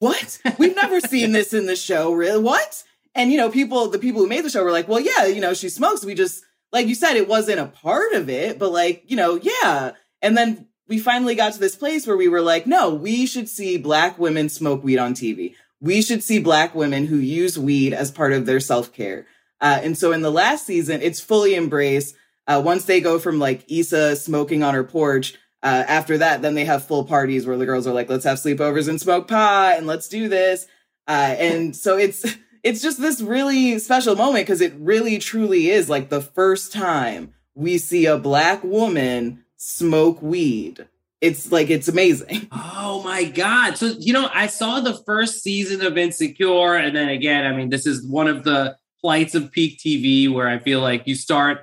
[0.00, 0.40] what?
[0.58, 2.12] We've never seen this in the show.
[2.12, 2.42] Really?
[2.42, 2.82] What?
[3.14, 5.40] And you know, people, the people who made the show were like, well, yeah, you
[5.40, 6.04] know, she smokes.
[6.04, 6.42] We just,
[6.72, 9.92] like you said, it wasn't a part of it, but like, you know, yeah.
[10.20, 13.48] And then we finally got to this place where we were like, no, we should
[13.48, 15.54] see black women smoke weed on TV.
[15.80, 19.26] We should see black women who use weed as part of their self care.
[19.64, 22.14] Uh, and so in the last season, it's fully embraced.
[22.46, 26.54] Uh, once they go from like Issa smoking on her porch uh, after that, then
[26.54, 29.76] they have full parties where the girls are like, let's have sleepovers and smoke pot
[29.78, 30.66] and let's do this.
[31.08, 32.26] Uh, and so it's
[32.62, 37.32] it's just this really special moment because it really truly is like the first time
[37.54, 40.86] we see a black woman smoke weed.
[41.22, 42.48] It's like it's amazing.
[42.86, 43.76] Oh my God.
[43.76, 46.74] So, you know, I saw the first season of Insecure.
[46.74, 50.48] And then again, I mean, this is one of the plights of peak TV where
[50.48, 51.58] I feel like you start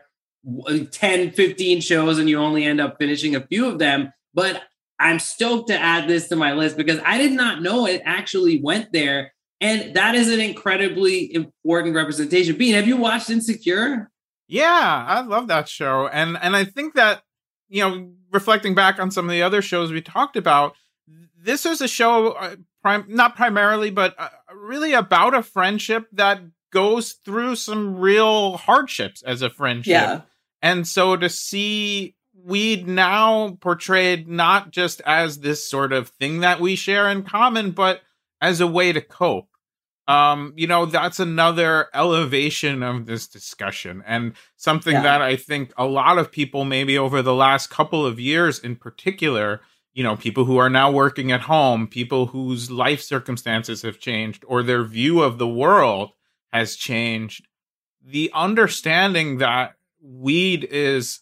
[0.46, 4.14] w- 10, 15 shows and you only end up finishing a few of them.
[4.36, 4.62] But
[5.00, 8.62] I'm stoked to add this to my list because I did not know it actually
[8.62, 9.34] went there.
[9.60, 12.58] And that is an incredibly important representation.
[12.58, 14.12] Bean, have you watched Insecure?
[14.48, 17.22] Yeah, I love that show, and and I think that
[17.70, 20.76] you know, reflecting back on some of the other shows we talked about,
[21.40, 26.42] this is a show, uh, prim- not primarily, but uh, really about a friendship that
[26.72, 29.92] goes through some real hardships as a friendship.
[29.92, 30.22] Yeah.
[30.62, 36.60] And so to see weed now portrayed not just as this sort of thing that
[36.60, 38.02] we share in common, but
[38.42, 39.48] as a way to cope.
[40.08, 45.04] Um, you know, that's another elevation of this discussion and something Yeah.
[45.04, 48.76] that I think a lot of people, maybe over the last couple of years in
[48.76, 49.62] particular,
[49.94, 54.44] you know, people who are now working at home, people whose life circumstances have changed
[54.48, 56.12] or their view of the world
[56.52, 57.48] has changed.
[58.04, 61.22] The understanding that weed is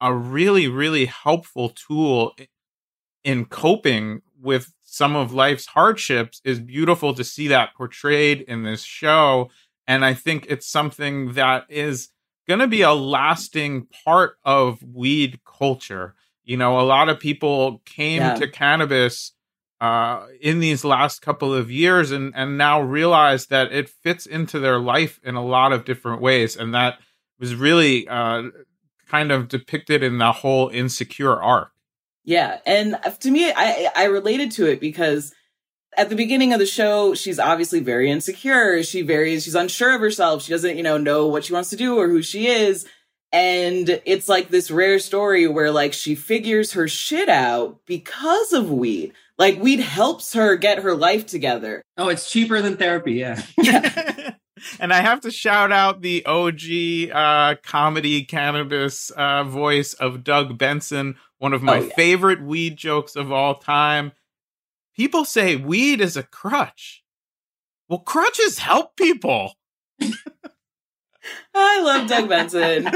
[0.00, 2.34] a really, really helpful tool
[3.24, 8.82] in coping with some of life's hardships is beautiful to see that portrayed in this
[8.82, 9.50] show.
[9.86, 12.08] And I think it's something that is
[12.48, 16.14] going to be a lasting part of weed culture.
[16.44, 18.34] You know, a lot of people came Yeah.
[18.34, 19.32] to cannabis
[19.82, 24.60] uh, in these last couple of years and, and now realize that it fits into
[24.60, 26.56] their life in a lot of different ways.
[26.56, 27.00] And that
[27.40, 28.44] was really uh,
[29.08, 31.72] kind of depicted in the whole insecure arc.
[32.22, 35.34] Yeah, and to me, I I related to it because
[35.96, 38.84] at the beginning of the show, she's obviously very insecure.
[38.84, 40.44] She very she's unsure of herself.
[40.44, 42.86] She doesn't you know know what she wants to do or who she is.
[43.32, 48.70] And it's like this rare story where like she figures her shit out because of
[48.70, 49.14] weed.
[49.38, 51.82] Like weed helps her get her life together.
[51.96, 53.14] Oh, it's cheaper than therapy.
[53.14, 53.42] Yeah.
[54.78, 60.58] and I have to shout out the OG uh, comedy cannabis uh, voice of Doug
[60.58, 61.94] Benson, one of my Oh, yeah.
[61.94, 64.12] favorite weed jokes of all time.
[64.96, 67.02] People say weed is a crutch.
[67.88, 69.54] Well, crutches help people.
[71.54, 72.86] I love Doug Benson.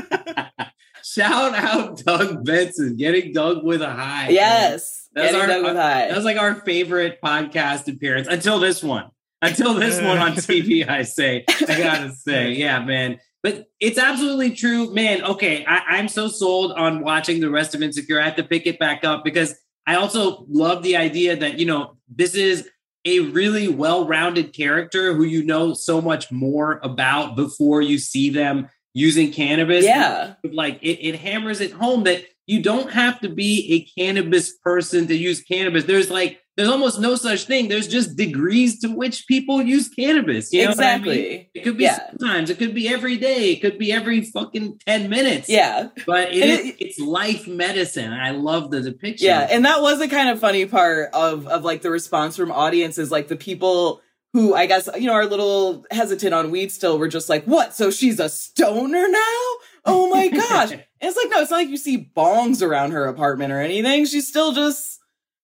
[1.12, 4.28] Shout out Doug Benson, getting Doug with a high.
[4.30, 6.08] yes, That's getting our- Doug with high.
[6.08, 9.10] That was like our favorite podcast appearance until this one.
[9.40, 11.44] Until this one on TV, I say.
[11.48, 13.20] I gotta say, yeah, man.
[13.42, 15.22] But it's absolutely true, man.
[15.22, 18.20] Okay, I, I'm so sold on watching the rest of Insecure.
[18.20, 19.54] I have to pick it back up because
[19.86, 22.68] I also love the idea that, you know, this is
[23.04, 28.68] a really well-rounded character who you know so much more about before you see them
[28.96, 33.52] using cannabis yeah, like it, it hammers it home that you don't have to be
[33.74, 35.84] a cannabis person to use cannabis.
[35.84, 37.68] There's like there's almost no such thing.
[37.68, 40.50] There's just degrees to which people use cannabis.
[40.54, 41.08] You know what I mean?
[41.08, 41.50] exactly.
[41.54, 41.98] It could be Yeah.
[42.08, 42.48] sometimes.
[42.48, 43.50] It could be every day.
[43.52, 45.50] It could be every fucking ten minutes.
[45.50, 45.88] Yeah.
[46.06, 48.10] but it it- it's life medicine.
[48.12, 49.26] I love the depiction.
[49.26, 52.50] Yeah, and that was the kind of funny part of of like the response from
[52.50, 54.00] audiences, like the people
[54.36, 57.44] who I guess you know are a little hesitant on weed still were just like,
[57.44, 57.74] "What?
[57.74, 59.42] So she's a stoner now?
[59.86, 63.06] Oh my gosh!" and it's like, no, it's not like you see bongs around her
[63.06, 64.04] apartment or anything.
[64.04, 65.00] She's still just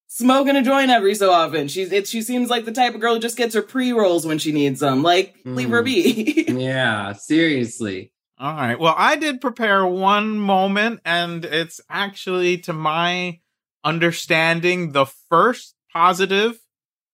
[0.09, 1.69] smoking a joint every so often.
[1.69, 2.07] She's it.
[2.07, 4.53] She seems like the type of girl who just gets her pre rolls when she
[4.53, 5.03] needs them.
[5.03, 5.87] Like, leave her hmm.
[5.87, 6.45] be.
[6.49, 7.15] yeah.
[7.15, 8.13] Seriously.
[8.39, 8.79] All right.
[8.79, 13.41] Well, I did prepare one moment, and it's actually, to my
[13.85, 16.59] understanding, the first positive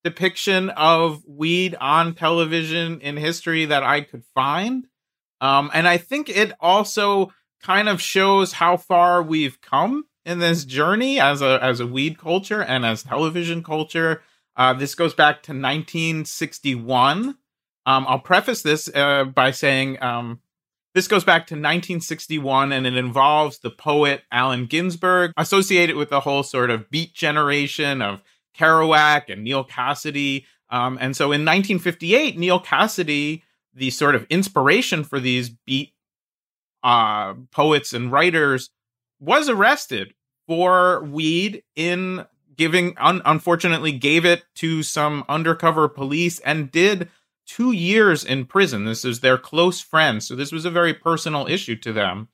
[0.05, 4.87] depiction of weed on television in history that I could find.
[5.41, 7.33] Um, and I think it also
[7.63, 12.19] kind of shows how far we've come in this journey as a as a weed
[12.19, 14.23] culture and as television culture.
[14.57, 17.37] Uh, this goes back to 1961.
[17.87, 20.41] Um, I'll preface this uh, by saying um,
[20.95, 26.21] this goes back to 1961 and it involves the poet Allen Ginsberg, associated with the
[26.21, 28.21] whole sort of beat generation of
[28.59, 30.45] Kerouac and Neal Cassady.
[30.71, 33.43] Um, and so in 1958, Neal Cassady,
[33.75, 35.93] the sort of inspiration for these beat
[36.83, 38.71] uh, poets and writers,
[39.21, 40.15] was arrested
[40.47, 42.25] for weed in
[42.57, 47.09] giving, un- unfortunately, gave it to some undercover police and did
[47.47, 48.85] two years in prison.
[48.85, 50.23] This is their close friend.
[50.23, 52.29] So this was a very personal issue to them.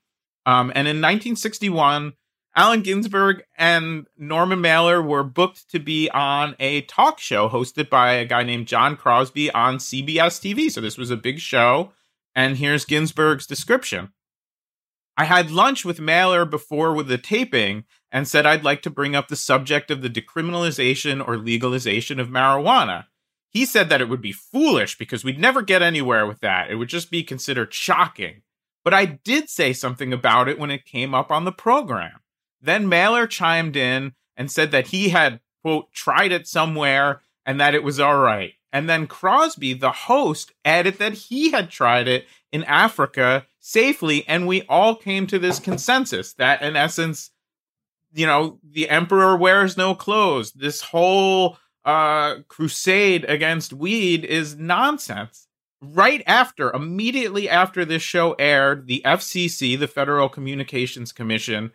[0.45, 2.13] Um, and in 1961,
[2.57, 8.13] Allen Ginsberg and Norman Mailer were booked to be on a talk show hosted by
[8.13, 10.71] a guy named John Crosby on CBS TV.
[10.71, 11.91] So this was a big show.
[12.33, 14.13] And here's Ginsberg's description.
[15.17, 19.15] I had lunch with Mailer before with the taping and said I'd like to bring
[19.15, 23.05] up the subject of the decriminalization or legalization of marijuana.
[23.49, 26.69] He said that it would be foolish because we'd never get anywhere with that.
[26.69, 28.41] It would just be considered shocking.
[28.83, 32.19] But I did say something about it when it came up on the program.
[32.65, 37.75] Then Mailer chimed in and said that he had, quote, tried it somewhere and that
[37.75, 38.53] it was all right.
[38.73, 44.27] And then Crosby, the host, added that he had tried it in Africa safely.
[44.27, 47.31] And we all came to this consensus that, in essence,
[48.13, 50.51] you know, the emperor wears no clothes.
[50.53, 55.47] This whole uh, crusade against weed is nonsense.
[55.81, 61.71] Right after, immediately after this show aired, the FCC, the Federal Communications Commission,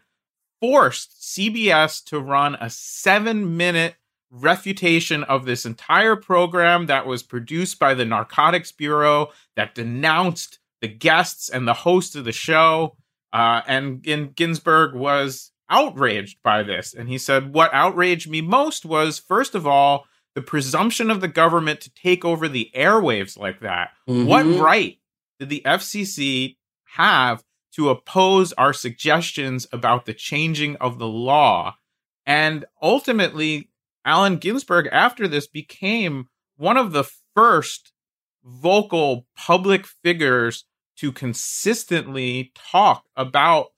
[0.61, 3.97] forced CBS to run a seven minute
[4.31, 10.89] refutation of this entire program that was produced by the Narcotics Bureau that denounced the
[10.89, 12.97] guests and the host of the show.
[13.33, 16.95] Uh, and, and Ginsberg was outraged by this.
[16.95, 21.29] And he said, What outraged me most was, first of all, the presumption of the
[21.29, 23.91] government to take over the airwaves like that.
[24.09, 24.27] Mhm.
[24.27, 24.99] What right
[25.41, 26.57] did the FCC
[26.97, 27.43] have
[27.75, 31.77] to oppose our suggestions about the changing of the law?
[32.27, 33.71] And ultimately,
[34.05, 37.05] Allen Ginsberg, after this, became one of the
[37.35, 37.93] first
[38.45, 40.65] vocal public figures
[40.97, 43.69] to consistently talk about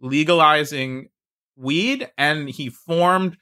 [0.00, 1.08] legalizing
[1.56, 2.10] weed.
[2.18, 3.36] And he formed,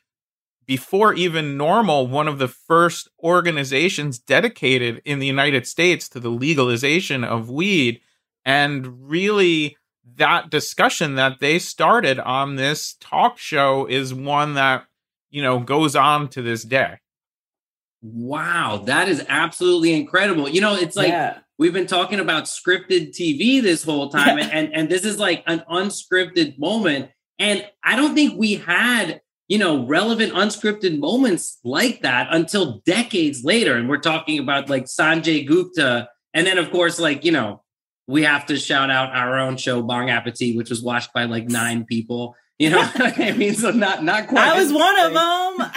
[0.67, 6.29] before even NORML, one of the first organizations dedicated in the United States to the
[6.29, 8.01] legalization of weed.
[8.45, 9.77] And really,
[10.17, 14.85] that discussion that they started on this talk show is one that,
[15.31, 16.99] you know, goes on to this day.
[18.03, 20.49] Wow, that is absolutely incredible.
[20.49, 21.39] You know, it's like yeah.
[21.59, 25.43] we've been talking about scripted TV this whole time, and, and and this is like
[25.47, 27.11] an unscripted moment.
[27.39, 33.45] And I don't think we had, you know, relevant unscripted moments like that until decades
[33.45, 33.77] later.
[33.77, 36.09] And we're talking about like Sanjay Gupta.
[36.33, 37.63] And then, of course, like, you know,
[38.11, 41.49] we have to shout out our own show, Bong Appetit, which was watched by like
[41.49, 42.35] nine people.
[42.59, 44.49] You know, I mean, so not not quite.
[44.49, 45.71] I was one of them.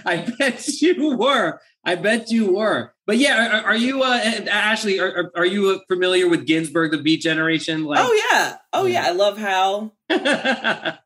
[0.04, 1.60] I bet you were.
[1.84, 2.92] I bet you were.
[3.06, 4.20] But yeah, are, are you, uh,
[4.50, 4.98] Ashley?
[4.98, 7.84] Are, are, are you familiar with Ginsberg, the Beat Generation?
[7.84, 8.56] Like, oh yeah.
[8.72, 9.06] Oh yeah.
[9.06, 9.94] I love Howl.
[10.10, 10.96] yeah.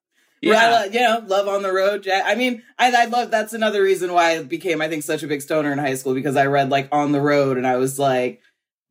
[0.42, 2.04] Lo- you know, love on the road.
[2.04, 2.22] Jack.
[2.26, 3.30] I mean, I, I love.
[3.30, 6.14] That's another reason why I became, I think, such a big stoner in high school
[6.14, 8.40] because I read like on the road, and I was like,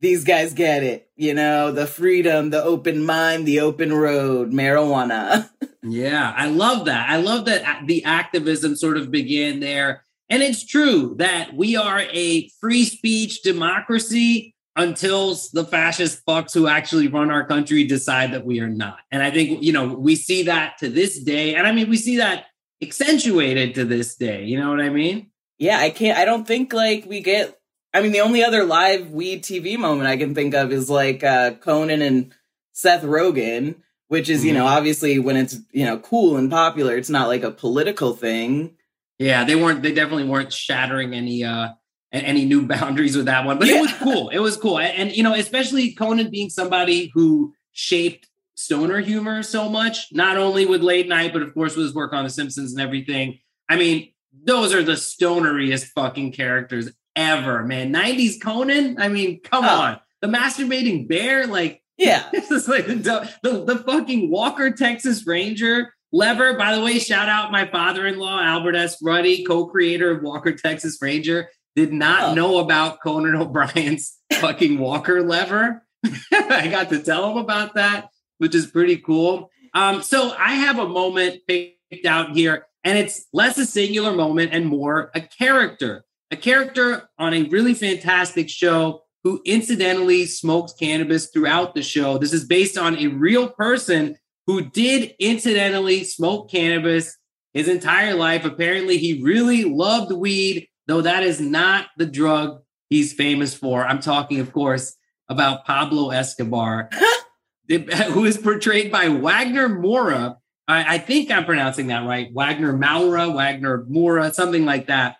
[0.00, 1.08] these guys get it.
[1.16, 5.48] You know, the freedom, the open mind, the open road, marijuana.
[5.82, 7.08] Yeah, I love that.
[7.08, 10.04] I love that the activism sort of began there.
[10.28, 16.68] And it's true that we are a free speech democracy until the fascist fucks who
[16.68, 18.98] actually run our country decide that we are not.
[19.10, 21.54] And I think, you know, we see that to this day.
[21.54, 22.44] And I mean, we see that
[22.82, 24.44] accentuated to this day.
[24.44, 25.30] You know what I mean?
[25.60, 26.18] yeah, I can't.
[26.18, 27.56] I don't think like we get.
[27.92, 31.24] I mean, the only other live weed TV moment I can think of is like
[31.24, 32.32] uh Conan and
[32.72, 33.76] Seth Rogen,
[34.08, 37.42] which is you know obviously when it's you know cool and popular, it's not like
[37.42, 38.76] a political thing.
[39.18, 39.82] Yeah, they weren't.
[39.82, 41.70] They definitely weren't shattering any uh
[42.12, 43.58] any new boundaries with that one.
[43.58, 44.28] But it was cool.
[44.30, 49.42] It was cool, and, and, you know, especially Conan being somebody who shaped stoner humor
[49.42, 52.30] so much, not only with late night, but of course with his work on The
[52.30, 53.38] Simpsons and everything.
[53.68, 54.12] I mean,
[54.44, 57.92] those are the stoneriest fucking characters ever, man.
[57.92, 59.00] '90s Conan.
[59.00, 59.68] I mean, come Oh.
[59.68, 65.26] on, the masturbating bear, like Yeah, this is like the, the, the fucking Walker Texas
[65.26, 66.54] Ranger lever.
[66.54, 68.96] By the way, shout out my father in law, Albert S.
[69.02, 71.48] Ruddy, co creator of Walker Texas Ranger.
[71.76, 72.34] Did not Oh.
[72.34, 75.86] know about Conan O'Brien's fucking Walker lever.
[76.32, 78.08] I got to tell him about that,
[78.38, 79.50] which is pretty cool.
[79.74, 84.52] Um, so I have a moment picked out here, and it's less a singular moment
[84.52, 91.28] and more a character, a character on a really fantastic show who incidentally smokes cannabis
[91.30, 92.18] throughout the show.
[92.18, 94.16] This is based on a real person
[94.46, 97.16] who did incidentally smoke cannabis
[97.52, 98.44] his entire life.
[98.44, 103.84] Apparently, he really loved weed, though that is not the drug he's famous for.
[103.84, 104.96] I'm talking, of course,
[105.28, 106.88] about Pablo Escobar,
[107.68, 110.38] who is portrayed by Wagner Mora.
[110.66, 112.32] I, I think I'm pronouncing that right.
[112.32, 115.16] Wagner Maura, Wagner Mora, something like that.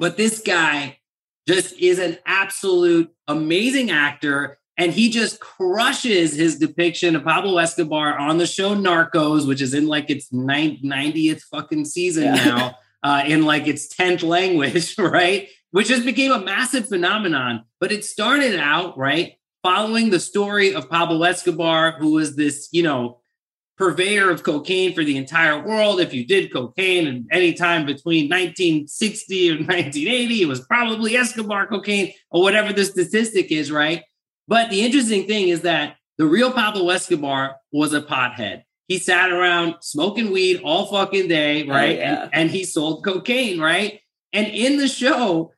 [0.00, 0.98] But this guy
[1.46, 4.58] just is an absolute amazing actor.
[4.78, 9.74] And he just crushes his depiction of Pablo Escobar on the show Narcos, which is
[9.74, 12.44] in like its 90th fucking season Yeah.
[12.46, 15.48] now, uh, in like its 10th language, right?
[15.72, 17.64] Which just became a massive phenomenon.
[17.78, 22.82] But it started out, right, following the story of Pablo Escobar, who was this, you
[22.82, 23.19] know,
[23.80, 26.00] purveyor of cocaine for the entire world.
[26.00, 31.66] If you did cocaine at any time between 1960 and 1980, it was probably Escobar
[31.66, 34.04] cocaine or whatever the statistic is, right?
[34.46, 38.64] But the interesting thing is that the real Pablo Escobar was a pothead.
[38.86, 41.96] He sat around smoking weed all fucking day, oh, right?
[41.96, 42.24] yeah.
[42.24, 44.00] and, and he sold cocaine, right?
[44.34, 45.52] And in the show,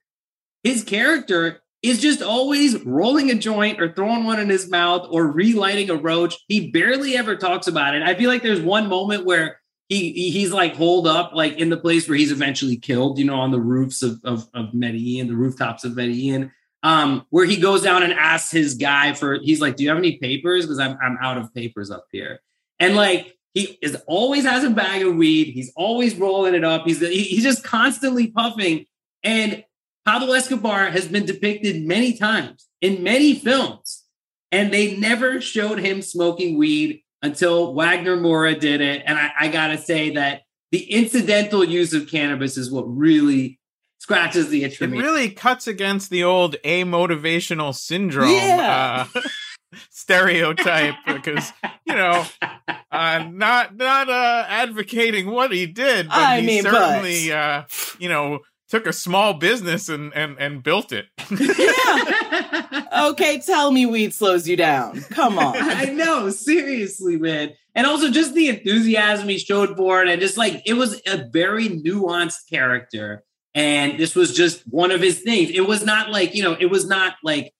[0.63, 5.27] his character is just always rolling a joint or throwing one in his mouth or
[5.31, 6.37] relighting a roach.
[6.49, 8.03] He barely ever talks about it.
[8.03, 9.59] I feel like there's one moment where
[9.89, 13.25] he, he- he's like holed up, like in the place where he's eventually killed, you
[13.25, 16.53] know, on the roofs of of, of Medellin, the rooftops of Medellin.
[16.85, 19.99] Um, where he goes down and asks his guy for, he's like, "Do you have
[19.99, 20.65] any papers?
[20.67, 22.41] Because I'm I'm out of papers up here."
[22.81, 25.49] And like he is always has a bag of weed.
[25.53, 26.85] He's always rolling it up.
[26.87, 28.87] He's he- he's just constantly puffing.
[29.23, 29.63] And
[30.05, 34.05] Pablo Escobar has been depicted many times in many films,
[34.51, 39.03] and they never showed him smoking weed until Wagner Mora did it.
[39.07, 40.43] And I, I gotta say that
[40.73, 43.61] the incidental use of cannabis is what really
[43.99, 44.99] scratches the itch for me.
[44.99, 49.07] It really cuts against the old amotivational syndrome Yeah.
[49.15, 49.21] uh,
[49.91, 51.53] stereotype because
[51.87, 52.25] you know
[52.91, 57.63] uh, not not uh, advocating what he did, but I he mean, but- certainly uh,
[57.99, 58.41] you know
[58.73, 61.07] took a small business and and and built it.
[61.31, 62.79] yeah.
[62.93, 65.01] Okay, tell me weed slows you down.
[65.11, 65.57] Come on.
[65.59, 67.53] I know, seriously, man.
[67.75, 71.29] And also just the enthusiasm he showed for it, and just like it was a
[71.33, 73.25] very nuanced character.
[73.55, 75.51] And this was just one of his things.
[75.51, 77.53] It was not like, you know, it was not like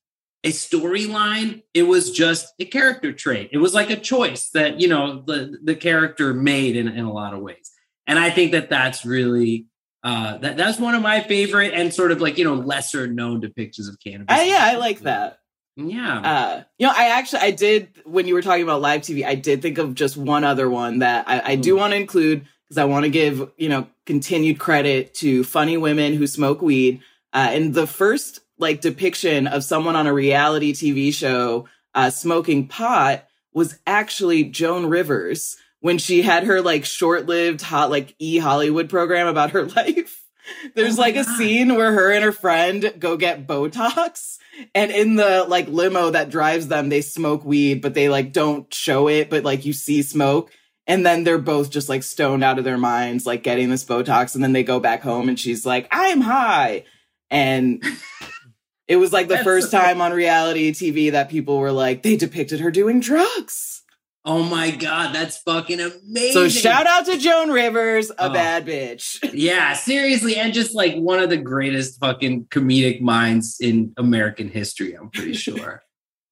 [0.45, 1.63] a storyline.
[1.75, 3.51] It was just a character trait.
[3.53, 7.13] It was like a choice that, you know, the the character made in, in a
[7.13, 7.71] lot of ways.
[8.07, 9.67] And I think that that's really
[10.03, 13.41] uh that that's one of my favorite and sort of like, you know, lesser known
[13.41, 14.37] depictions of cannabis.
[14.47, 15.39] Yeah, I like that.
[15.77, 16.19] Yeah.
[16.19, 19.35] Uh, you know, I actually, I did, when you were talking about live TV, I
[19.35, 22.79] did think of just one other one that I, I do want to include because
[22.79, 27.01] I want to give, you know, continued credit to funny women who smoke weed.
[27.33, 32.69] Uh, and the first, like, depiction of someone on a reality TV show uh, smoking
[32.69, 38.39] pot was actually Joan Rivers when she had her, like, short lived, hot, like, e
[38.39, 40.21] Hollywood program about her life.
[40.75, 41.37] There's Oh like a God.
[41.37, 44.39] scene where her and her friend go get Botox.
[44.75, 48.73] And in the like limo that drives them, they smoke weed, but they like don't
[48.75, 50.51] show it, but like you see smoke.
[50.87, 54.35] And then they're both just like stoned out of their minds, like getting this Botox.
[54.35, 56.85] And then they go back home and she's like, I'm high.
[57.31, 57.83] And
[58.89, 62.61] it was like the first time on reality TV that people were like, they depicted
[62.61, 63.72] her doing drugs.
[64.25, 66.33] Oh my god, that's fucking amazing.
[66.33, 68.33] So shout out to Joan Rivers, a Oh.
[68.33, 69.19] bad bitch.
[69.35, 74.95] Yeah, seriously, and just like one of the greatest fucking comedic minds in American history,
[74.95, 75.83] I'm pretty sure.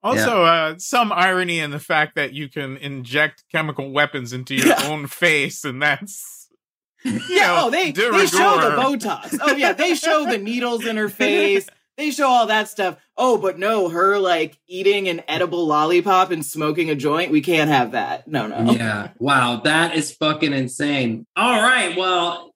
[0.03, 4.69] Also, uh, some irony in the fact that you can inject chemical weapons into your
[4.69, 4.87] Yeah.
[4.89, 6.49] own face, and that's
[7.05, 8.77] Yeah, know, oh, they, de they show the.
[8.77, 9.37] Botox.
[9.43, 11.67] Oh, yeah, they show the needles in her face.
[12.01, 12.97] They show all that stuff.
[13.15, 17.31] Oh, but no, her like eating an edible lollipop and smoking a joint.
[17.31, 18.27] We can't have that.
[18.27, 18.73] No, no.
[18.73, 19.11] Yeah.
[19.19, 21.27] Wow, that is fucking insane.
[21.37, 21.95] All right.
[21.99, 22.55] Well,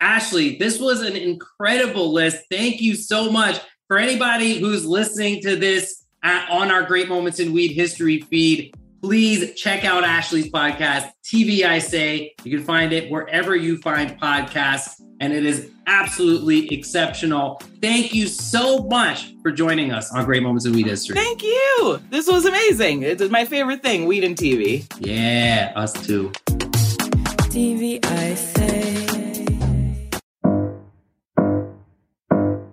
[0.00, 2.44] Ashley, this was an incredible list.
[2.48, 3.58] Thank you so much.
[3.88, 8.76] For anybody who's listening to this at, on our Great Moments in Weed history feed,
[9.04, 12.34] please check out Ashley's podcast, TV I Say.
[12.42, 17.60] You can find it wherever you find podcasts, and it is absolutely exceptional.
[17.82, 21.16] Thank you so much for joining us on Great Moments in Weed history.
[21.16, 22.00] Thank you.
[22.08, 23.02] This was amazing.
[23.02, 24.90] It is my favorite thing, weed and TV.
[25.00, 26.32] Yeah, us too.
[27.50, 28.64] TV I say.